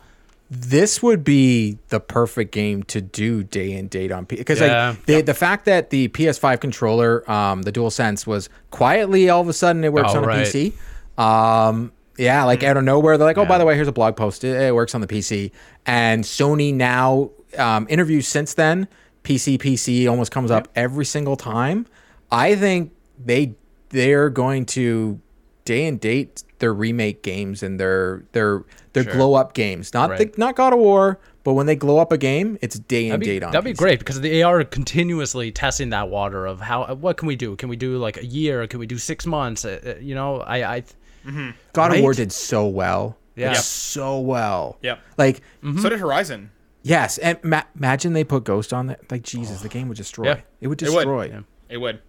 [0.51, 4.37] This would be the perfect game to do day and date on PC.
[4.39, 4.89] because yeah.
[4.89, 5.25] like the yep.
[5.25, 9.53] the fact that the PS5 controller, um, the Dual Sense was quietly all of a
[9.53, 10.39] sudden it works oh, on right.
[10.39, 10.73] a PC.
[11.21, 13.47] Um, yeah, like out of nowhere, they're like, "Oh, yeah.
[13.47, 14.43] by the way, here's a blog post.
[14.43, 15.51] It, it works on the PC."
[15.85, 18.87] And Sony now um, interviews since then
[19.23, 21.85] PC PC almost comes up every single time.
[22.31, 22.91] I think
[23.23, 23.55] they
[23.89, 25.19] they're going to
[25.65, 28.63] day and date their remake games and their their
[28.93, 29.13] their sure.
[29.13, 29.93] glow up games.
[29.93, 30.33] Not right.
[30.33, 33.19] the, not God of War, but when they glow up a game, it's day and
[33.19, 33.51] be, date on.
[33.51, 37.35] That'd be great because they are continuously testing that water of how what can we
[37.35, 37.55] do?
[37.55, 38.65] Can we do like a year?
[38.67, 39.65] Can we do six months?
[39.65, 40.81] Uh, uh you know, I I
[41.25, 41.49] mm-hmm.
[41.73, 41.97] God right?
[41.97, 43.17] of War did so well.
[43.35, 44.77] Yeah, like, so well.
[44.81, 45.79] Yeah, Like mm-hmm.
[45.79, 46.51] so did Horizon.
[46.81, 48.97] Yes, and ma- imagine they put Ghost on there.
[49.09, 50.25] Like Jesus, the game would destroy.
[50.25, 50.41] Yeah.
[50.61, 51.25] It would destroy.
[51.25, 51.45] It would.
[51.69, 52.01] It would.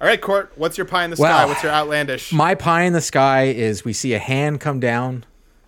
[0.00, 0.52] All right, Court.
[0.56, 1.46] What's your pie in the well, sky?
[1.46, 2.32] What's your outlandish?
[2.32, 5.24] My pie in the sky is we see a hand come down,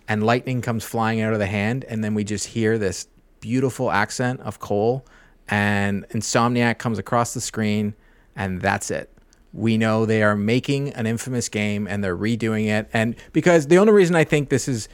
[0.07, 3.07] and lightning comes flying out of the hand, and then we just hear this
[3.39, 5.05] beautiful accent of Cole,
[5.47, 7.95] and Insomniac comes across the screen,
[8.35, 9.09] and that's it.
[9.53, 13.77] We know they are making an infamous game, and they're redoing it, and because the
[13.77, 14.89] only reason I think this is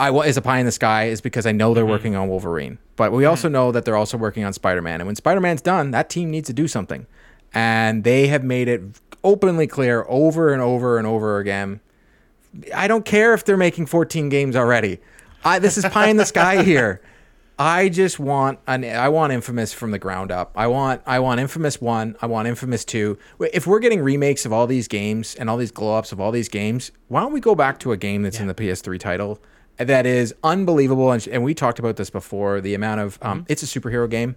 [0.00, 1.92] I is a pie in the sky is because I know they're mm-hmm.
[1.92, 3.52] working on Wolverine, but we also mm-hmm.
[3.52, 5.00] know that they're also working on Spider Man.
[5.00, 7.06] And when Spider Man's done, that team needs to do something,
[7.52, 8.80] and they have made it
[9.22, 11.80] openly clear over and over and over again.
[12.74, 15.00] I don't care if they're making 14 games already.
[15.44, 17.02] I this is pie in the sky here.
[17.58, 20.50] I just want an I want Infamous from the ground up.
[20.56, 23.18] I want I want Infamous 1, I want Infamous 2.
[23.52, 26.32] If we're getting remakes of all these games and all these glow ups of all
[26.32, 28.42] these games, why don't we go back to a game that's yeah.
[28.42, 29.42] in the PS3 title
[29.76, 31.10] that is unbelievable.
[31.12, 32.60] And, and we talked about this before.
[32.60, 33.52] The amount of um, mm-hmm.
[33.52, 34.36] it's a superhero game.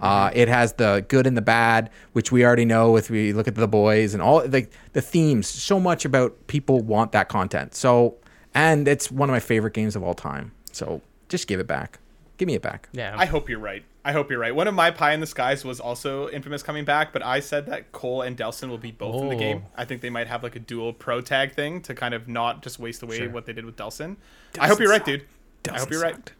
[0.00, 3.48] Uh, it has the good and the bad, which we already know if we look
[3.48, 5.46] at the boys and all the the themes.
[5.46, 7.74] So much about people want that content.
[7.74, 8.16] So,
[8.54, 10.52] and it's one of my favorite games of all time.
[10.72, 11.98] So just give it back.
[12.36, 12.88] Give me it back.
[12.92, 13.14] Yeah.
[13.16, 13.84] I hope you're right.
[14.06, 14.54] I hope you're right.
[14.54, 17.66] One of my pie in the skies was also Infamous coming back, but I said
[17.66, 19.22] that Cole and Delsin will be both oh.
[19.22, 19.62] in the game.
[19.64, 19.70] Oh.
[19.76, 22.62] I think they might have like a dual pro tag thing to kind of not
[22.62, 23.30] just waste away sure.
[23.30, 24.16] what they did with Delsin.
[24.58, 25.24] I hope you're right, dude.
[25.70, 26.32] I hope you're right.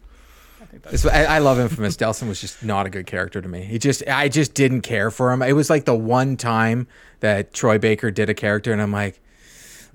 [0.85, 1.97] I, I, I, love Infamous.
[1.97, 3.63] Delsin was just not a good character to me.
[3.63, 5.41] He just, I just didn't care for him.
[5.41, 6.87] It was like the one time
[7.19, 9.19] that Troy Baker did a character, and I'm like,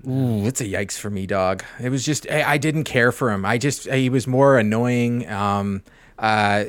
[0.07, 1.63] ooh, it's a yikes for me, dog.
[1.81, 3.45] It was just, I, I didn't care for him.
[3.45, 5.27] I just, he was more annoying.
[5.29, 5.83] Um,
[6.19, 6.65] uh,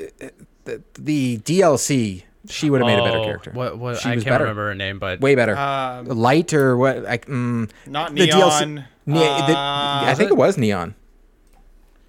[0.65, 3.51] the, the DLC, she would have made a better oh, character.
[3.53, 3.79] What?
[3.79, 3.99] What?
[3.99, 4.45] She I can't better.
[4.45, 5.57] remember her name, but way better.
[5.57, 7.03] Um, Light or what?
[7.03, 8.29] Like, mm, not neon.
[8.29, 10.95] DLC, uh, the, I think it was neon.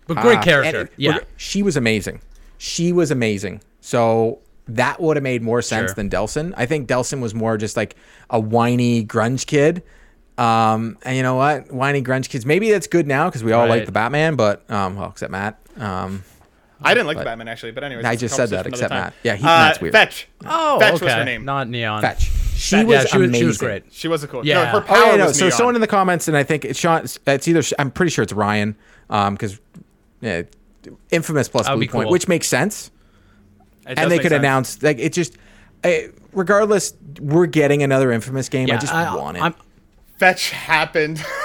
[0.08, 0.90] But great uh, character.
[0.98, 2.22] Yeah, she was amazing.
[2.58, 3.62] She was amazing.
[3.82, 5.96] So that would have made more sense sure.
[5.96, 6.54] than Delsin.
[6.58, 7.96] I think Delsin was more just like
[8.30, 9.84] a whiny grunge kid.
[10.38, 12.46] Um, and you know what, whiny grunge kids.
[12.46, 13.86] Maybe that's good now because we all like Right.
[13.86, 15.60] the Batman, but um, well, except Matt.
[15.78, 16.24] Um,
[16.84, 18.06] I didn't like But- the Batman actually, but anyways.
[18.06, 19.16] I just said that, conversation for another except.
[19.16, 19.24] Matt.
[19.24, 19.92] Yeah, he- uh, Matt's weird.
[19.94, 20.28] Fetch.
[20.46, 21.06] Oh, Fetch okay.
[21.06, 21.46] was her name.
[21.46, 22.02] Not Neon.
[22.02, 22.32] Fetch.
[22.56, 23.42] She That- was yeah, she was, amazing.
[23.42, 23.84] she was great.
[23.92, 24.46] She was a cool.
[24.46, 24.64] Yeah.
[24.64, 25.26] No, her Oh, power Oh yeah, no.
[25.26, 25.58] was So neon.
[25.58, 27.04] someone in the comments, and I think it's Sean.
[27.28, 28.76] It's either I'm pretty sure it's Ryan,
[29.10, 29.60] um, because
[30.22, 30.44] yeah,
[31.12, 32.12] infamous plus That'd blue be point, cool.
[32.12, 32.92] which makes sense.
[33.88, 34.40] It and they could sense.
[34.40, 35.36] announce like it just.
[36.32, 38.70] regardless, we're getting another infamous game.
[38.72, 39.44] I just I, want it.
[39.44, 39.56] I'm,
[40.18, 41.22] Fetch happened.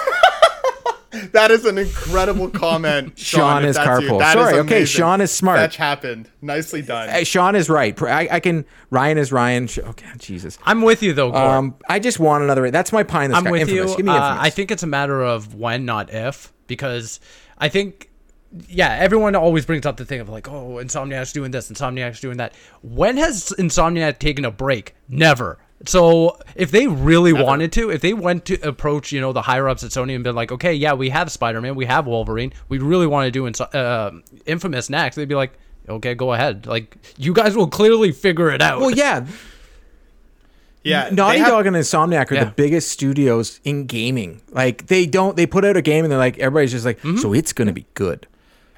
[1.31, 3.13] that is an incredible comment.
[3.19, 4.09] Sean if is that's you.
[4.09, 4.19] carpool.
[4.19, 4.85] That Sorry, okay.
[4.85, 5.59] Sean is smart.
[5.59, 6.29] Fetch happened.
[6.41, 7.09] Nicely done.
[7.09, 7.99] Eh, Sean is right.
[8.01, 8.65] I, I can.
[8.89, 9.67] Ryan is Ryan.
[9.77, 10.57] Okay, Jesus.
[10.63, 11.43] I'm with you though, Gord.
[11.43, 12.69] Um, I just want another.
[12.71, 13.51] That's my pie in the I'm sky.
[13.51, 13.91] with infamous.
[13.91, 13.97] you.
[13.97, 14.37] Give me Uh.
[14.39, 17.19] I think it's a matter of when, not if, because
[17.57, 18.09] I think,
[18.67, 22.37] yeah, everyone always brings up the thing of like, oh, Insomniac's doing this, Insomniac's doing
[22.37, 22.53] that.
[22.81, 24.95] When has Insomniac taken a break?
[25.07, 25.59] Never.
[25.85, 29.69] So if they really wanted to, if they went to approach, you know, the higher
[29.69, 32.79] ups at Sony and been like, okay, yeah, we have Spider-Man, we have Wolverine, we
[32.79, 34.11] really want to do Ins- uh,
[34.45, 35.53] Infamous next, they'd be like,
[35.87, 36.65] okay, go ahead.
[36.67, 38.81] Like you guys will clearly figure it out.
[38.81, 39.25] well, yeah.
[40.83, 41.09] yeah.
[41.11, 42.43] Naughty have- Dog and Insomniac are Yeah.
[42.45, 44.41] the biggest studios in gaming.
[44.51, 45.35] Like they don't.
[45.37, 47.17] They put out a game and they're like, everybody's just like, Mm-hmm.
[47.17, 48.27] so it's gonna be good.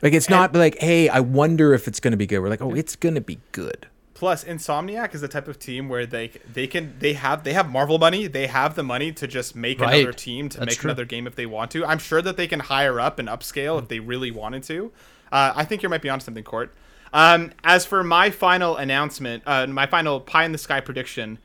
[0.02, 2.40] Like it's not like, hey, I wonder if it's gonna be good.
[2.40, 3.88] We're like, oh, it's gonna be good.
[4.22, 7.68] Plus, Insomniac is the type of team where they they can they have they have
[7.68, 8.28] Marvel money.
[8.28, 9.96] They have the money to just make Right.
[9.96, 10.90] another team to That's make true.
[10.92, 11.84] another game if they want to.
[11.84, 14.92] I'm sure that they can hire up and upscale if they really wanted to.
[15.32, 16.72] Uh, I think you might be onto something, Court.
[17.12, 21.40] Um, as for my final announcement, uh, my final pie in the sky prediction,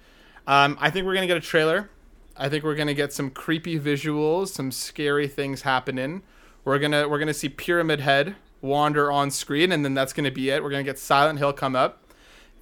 [0.46, 1.88] um, I think we're gonna get a trailer.
[2.36, 6.24] I think we're gonna get some creepy visuals, some scary things happening.
[6.66, 10.50] We're gonna we're gonna see Pyramid Head wander on screen, and then that's gonna be
[10.50, 10.62] it.
[10.62, 12.02] We're gonna get Silent Hill come up.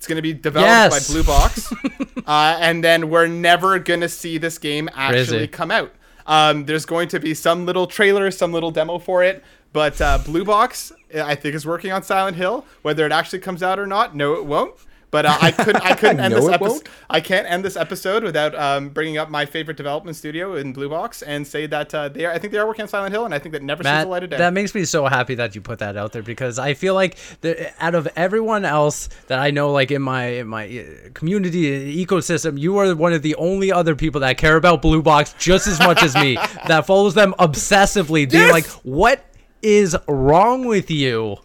[0.05, 1.09] It's going to be developed Yes.
[1.09, 1.73] by Blue Box.
[2.27, 5.49] uh, and then we're never going to see this game actually Crazy.
[5.49, 5.93] come out.
[6.27, 9.43] Um, there's going to be some little trailer, some little demo for it.
[9.73, 12.67] But uh, Blue Box, I think, is working on Silent Hill.
[12.83, 14.75] Whether it actually comes out or not, no, it won't.
[15.15, 15.87] But uh, I couldn't.
[15.87, 16.89] I couldn't end this episode.
[17.09, 20.89] I can't end this episode without um, bringing up my favorite development studio in Blue
[20.89, 22.33] Box and say that uh, they are.
[22.33, 24.09] I think they are working on Silent Hill, and I think that never sees the
[24.09, 24.39] light of day.
[24.39, 27.17] that makes me so happy that you put that out there because I feel like
[27.43, 32.05] the, out of everyone else that I know, like in my in my uh, community
[32.05, 35.69] ecosystem, you are one of the only other people that care about Blue Box just
[35.69, 36.37] as much as me.
[36.67, 38.53] That follows them obsessively, being Yes!
[38.53, 39.25] like, "What
[39.63, 41.37] is wrong with you?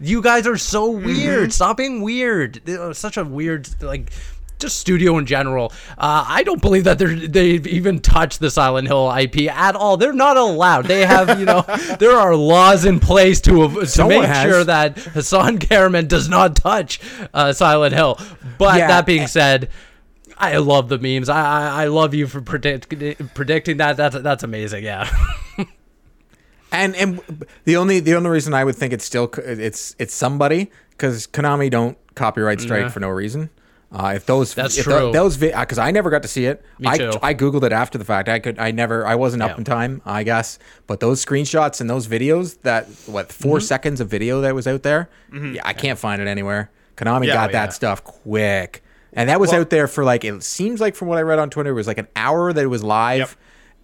[0.00, 1.52] You guys are so weird.
[1.52, 2.60] Stop being weird.
[2.96, 4.12] Such a weird like."
[4.58, 5.72] Just studio in general.
[5.98, 9.96] Uh, I don't believe that they're they've even touched the Silent Hill IP at all.
[9.96, 10.84] They're not allowed.
[10.84, 11.62] They have, you know,
[11.98, 14.44] there are laws in place to to Someone make has.
[14.48, 17.00] sure that Hasan Kahraman does not touch
[17.34, 18.20] uh, Silent Hill.
[18.56, 19.68] But Yeah, that being said,
[20.38, 21.28] I love the memes.
[21.28, 23.96] I I, I love you for predict, predicting that.
[23.96, 24.84] That's that's amazing.
[24.84, 25.10] Yeah.
[26.72, 27.20] And and
[27.64, 31.70] the only the only reason I would think it's still it's it's somebody because Konami
[31.70, 32.88] don't copyright strike Yeah.
[32.88, 33.50] for no reason.
[33.94, 35.12] Uh, if those That's if true.
[35.12, 36.64] those because I never got to see it.
[36.78, 37.12] Me I too.
[37.22, 38.26] I googled it after the fact.
[38.30, 39.48] I could I never I wasn't Yeah.
[39.50, 40.00] up in time.
[40.06, 43.64] I guess, but those screenshots and those videos that what 4 Mm-hmm.
[43.64, 45.10] seconds of video that was out there.
[45.30, 46.70] Yeah, I can't find it anywhere.
[46.96, 47.70] Konami Yeah, got oh, that yeah.
[47.70, 51.18] stuff quick, and that was Well- out there for like it seems like from what
[51.18, 53.18] I read on Twitter it was like an hour that it was live.
[53.18, 53.30] Yep.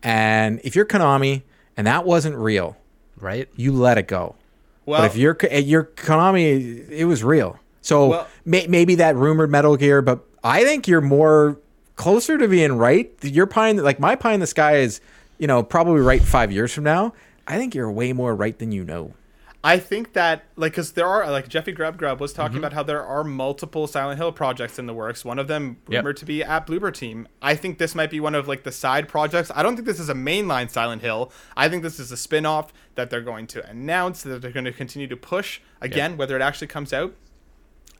[0.05, 1.43] And if you're Konami
[1.79, 2.77] and that wasn't real,
[3.17, 3.49] right.
[3.57, 4.35] you let it go.
[4.85, 7.59] well, but if you're eh, you're Konami, it was real.
[7.81, 11.57] So Well- may, maybe that rumored Metal Gear, but I think you're more
[11.97, 13.11] closer to being right.
[13.23, 15.01] Your pie, in the, like my pie in the sky, is
[15.39, 17.15] you know probably right five years from now.
[17.47, 19.15] I think you're way more right than you know.
[19.65, 22.41] I think that like because there are like Jeffy Grub Grub was Mm-hmm.
[22.43, 25.25] talking about how there are multiple Silent Hill projects in the works.
[25.25, 25.99] One of them Yep.
[26.05, 27.27] rumored to be at Bloober Team.
[27.43, 29.51] I think this might be one of like the side projects.
[29.55, 31.33] I don't think this is a mainline Silent Hill.
[31.57, 34.73] I think this is a spin-off that they're going to announce that they're going to
[34.73, 35.61] continue to push.
[35.81, 37.15] Again, whether it actually comes out,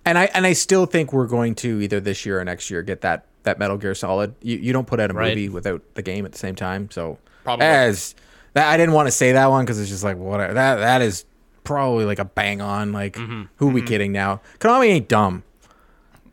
[0.07, 2.83] And I and I still think we're going to either this year or next year
[2.83, 4.35] get that that Metal Gear Solid.
[4.43, 5.31] You you don't put out a Right.
[5.31, 6.89] movie without the game at the same time.
[6.93, 7.67] So Probably.
[7.67, 8.15] as
[8.55, 10.55] that I didn't want to say that one because it's just like whatever.
[10.55, 11.25] That that is
[11.69, 12.93] probably like a bang on.
[12.93, 13.43] Like Mm-hmm.
[13.57, 14.41] who we kidding now?
[14.59, 15.45] Konami ain't dumb.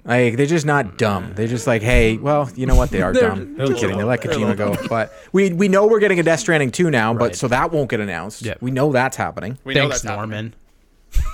[0.03, 1.33] Like they're just not dumb.
[1.35, 2.89] They're just like, hey, well, you know what?
[2.91, 3.55] They are dumb.
[3.57, 3.97] they're Just kidding.
[3.97, 4.09] They little.
[4.09, 4.75] let They're Kojima go.
[4.87, 7.13] But we we know we're getting a Death Stranding two now.
[7.13, 8.41] But so that won't get announced.
[8.43, 8.53] Yeah.
[8.61, 9.57] We know that's happening.
[9.63, 10.53] we know Thanks, that's happening,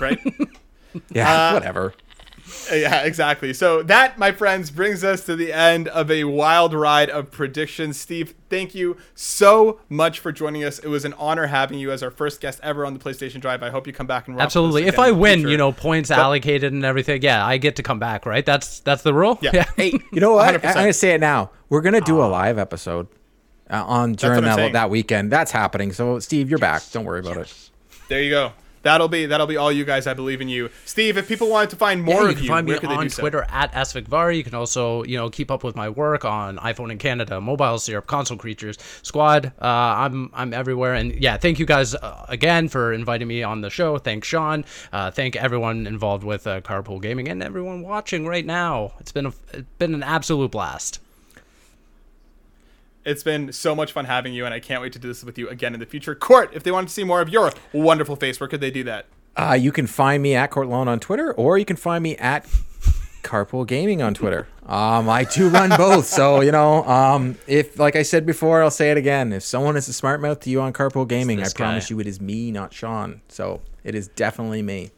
[0.00, 0.48] right?
[1.10, 1.48] Yeah.
[1.48, 1.94] Uh, whatever.
[2.70, 3.52] Yeah, exactly.
[3.54, 7.98] So that, my friends, brings us to the end of a wild ride of predictions.
[7.98, 10.78] Steve, thank you so much for joining us.
[10.78, 13.62] It was an honor having you as our first guest ever on the PlayStation Drive.
[13.62, 14.84] I hope you come back and rock Absolutely.
[14.86, 15.50] If I win, future.
[15.50, 17.22] you know, points allocated and everything.
[17.22, 18.44] Yeah, I get to come back, right?
[18.44, 19.38] That's that's the rule.
[19.40, 19.64] Yeah.
[19.76, 20.54] Hey, you know what?
[20.54, 20.66] I, 100%.
[20.68, 21.50] I'm gonna say it now.
[21.68, 23.08] We're gonna do a live episode.
[23.70, 25.32] uh, on during that, that weekend.
[25.32, 25.92] That's happening.
[25.92, 26.82] So, Steve, you're back.
[26.92, 27.70] Don't worry about it.
[28.08, 28.52] There you go
[28.82, 30.06] that'll be that'll be all you guys.
[30.06, 31.16] I believe in you, Steve.
[31.16, 33.46] If people wanted to find more yeah, you of can you, find me on Twitter
[33.48, 33.54] so?
[33.54, 34.36] at svicvar.
[34.36, 37.78] You can also you know keep up with my work on iPhone in Canada, Mobile
[37.78, 39.52] Syrup, Console Creatures Squad.
[39.60, 43.60] Uh, I'm I'm everywhere, and yeah, thank you guys uh, again for inviting me on
[43.60, 43.98] the show.
[43.98, 44.64] Thanks, Sean.
[44.92, 48.92] Uh, thank everyone involved with uh, Carpool Gaming and everyone watching right now.
[49.00, 51.00] It's been a, it's been an absolute blast.
[53.04, 55.36] It's been so much fun having you, and I can't wait to do this with
[55.36, 56.14] you again in the future.
[56.14, 58.84] Court, if they want to see more of your wonderful face, where could they do
[58.84, 59.06] that?
[59.36, 62.16] Uh, you can find me at Court Lone on Twitter, or you can find me
[62.18, 62.46] at
[63.22, 64.46] Carpool Gaming on Twitter.
[64.66, 68.70] Um, I do run both, so you know, um, if like I said before, I'll
[68.70, 69.32] say it again.
[69.32, 72.06] If someone is a smart mouth to you on Carpool Gaming, I promise you it
[72.06, 73.22] is me, not Sean.
[73.28, 74.90] So it is definitely me.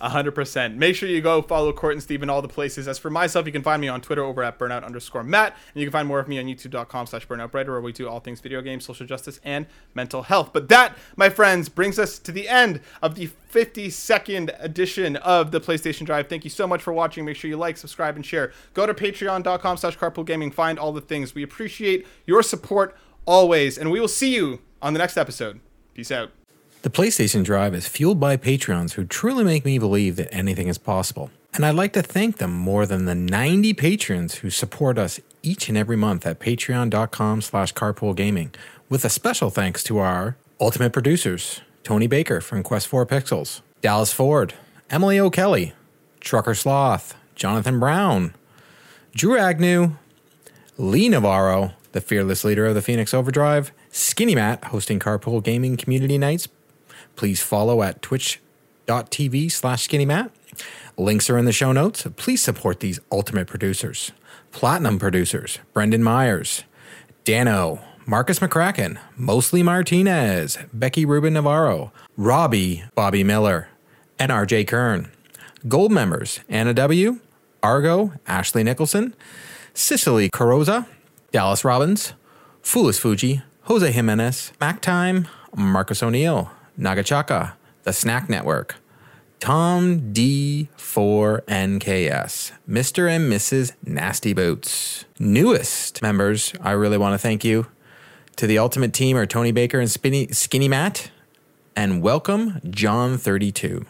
[0.00, 0.76] 100%.
[0.76, 2.86] Make sure you go follow Court and Steve in all the places.
[2.86, 5.56] As for myself, you can find me on Twitter over at burnout underscore Matt.
[5.74, 8.20] And you can find more of me on youtube.com slash burnoutbrighter where we do all
[8.20, 10.50] things video games, social justice, and mental health.
[10.52, 15.60] But that, my friends, brings us to the end of the 52nd edition of the
[15.60, 16.28] PlayStation Drive.
[16.28, 17.24] Thank you so much for watching.
[17.24, 18.52] Make sure you like, subscribe, and share.
[18.74, 20.52] Go to patreon.com slash carpoolgaming.
[20.52, 21.34] Find all the things.
[21.34, 22.96] We appreciate your support
[23.26, 23.78] always.
[23.78, 25.60] And we will see you on the next episode.
[25.94, 26.37] Peace out.
[26.82, 30.78] The PlayStation Drive is fueled by Patreons who truly make me believe that anything is
[30.78, 31.28] possible.
[31.52, 35.68] And I'd like to thank them more than the 90 patrons who support us each
[35.68, 38.54] and every month at patreon.com slash carpoolgaming,
[38.88, 44.12] with a special thanks to our ultimate producers, Tony Baker from Quest 4 Pixels, Dallas
[44.12, 44.54] Ford,
[44.88, 45.72] Emily O'Kelly,
[46.20, 48.34] Trucker Sloth, Jonathan Brown,
[49.16, 49.96] Drew Agnew,
[50.76, 56.18] Lee Navarro, the fearless leader of the Phoenix Overdrive, Skinny Matt hosting Carpool Gaming Community
[56.18, 56.46] Nights,
[57.18, 60.30] please follow at twitch.tv slash skinnymatt.
[60.96, 62.06] Links are in the show notes.
[62.16, 64.12] Please support these ultimate producers.
[64.52, 66.62] Platinum producers, Brendan Myers,
[67.24, 73.68] Dano, Marcus McCracken, Mostly Martinez, Becky Rubin Navarro, Robbie, Bobby Miller,
[74.18, 75.10] and RJ Kern.
[75.66, 77.18] Gold members, Anna W.,
[77.62, 79.14] Argo, Ashley Nicholson,
[79.74, 80.86] Cicely Carosa,
[81.32, 82.14] Dallas Robbins,
[82.62, 88.76] Foolish Fuji, Jose Jimenez, Mac Time, Marcus O'Neill, Nagachaka, The Snack Network,
[89.40, 93.10] Tom D4NKS, Mr.
[93.10, 93.72] and Mrs.
[93.84, 95.04] Nasty Boots.
[95.18, 97.66] Newest members, I really want to thank you.
[98.36, 101.10] To the Ultimate Team are Tony Baker and Spinny, Skinny Matt.
[101.74, 103.86] And welcome, John32.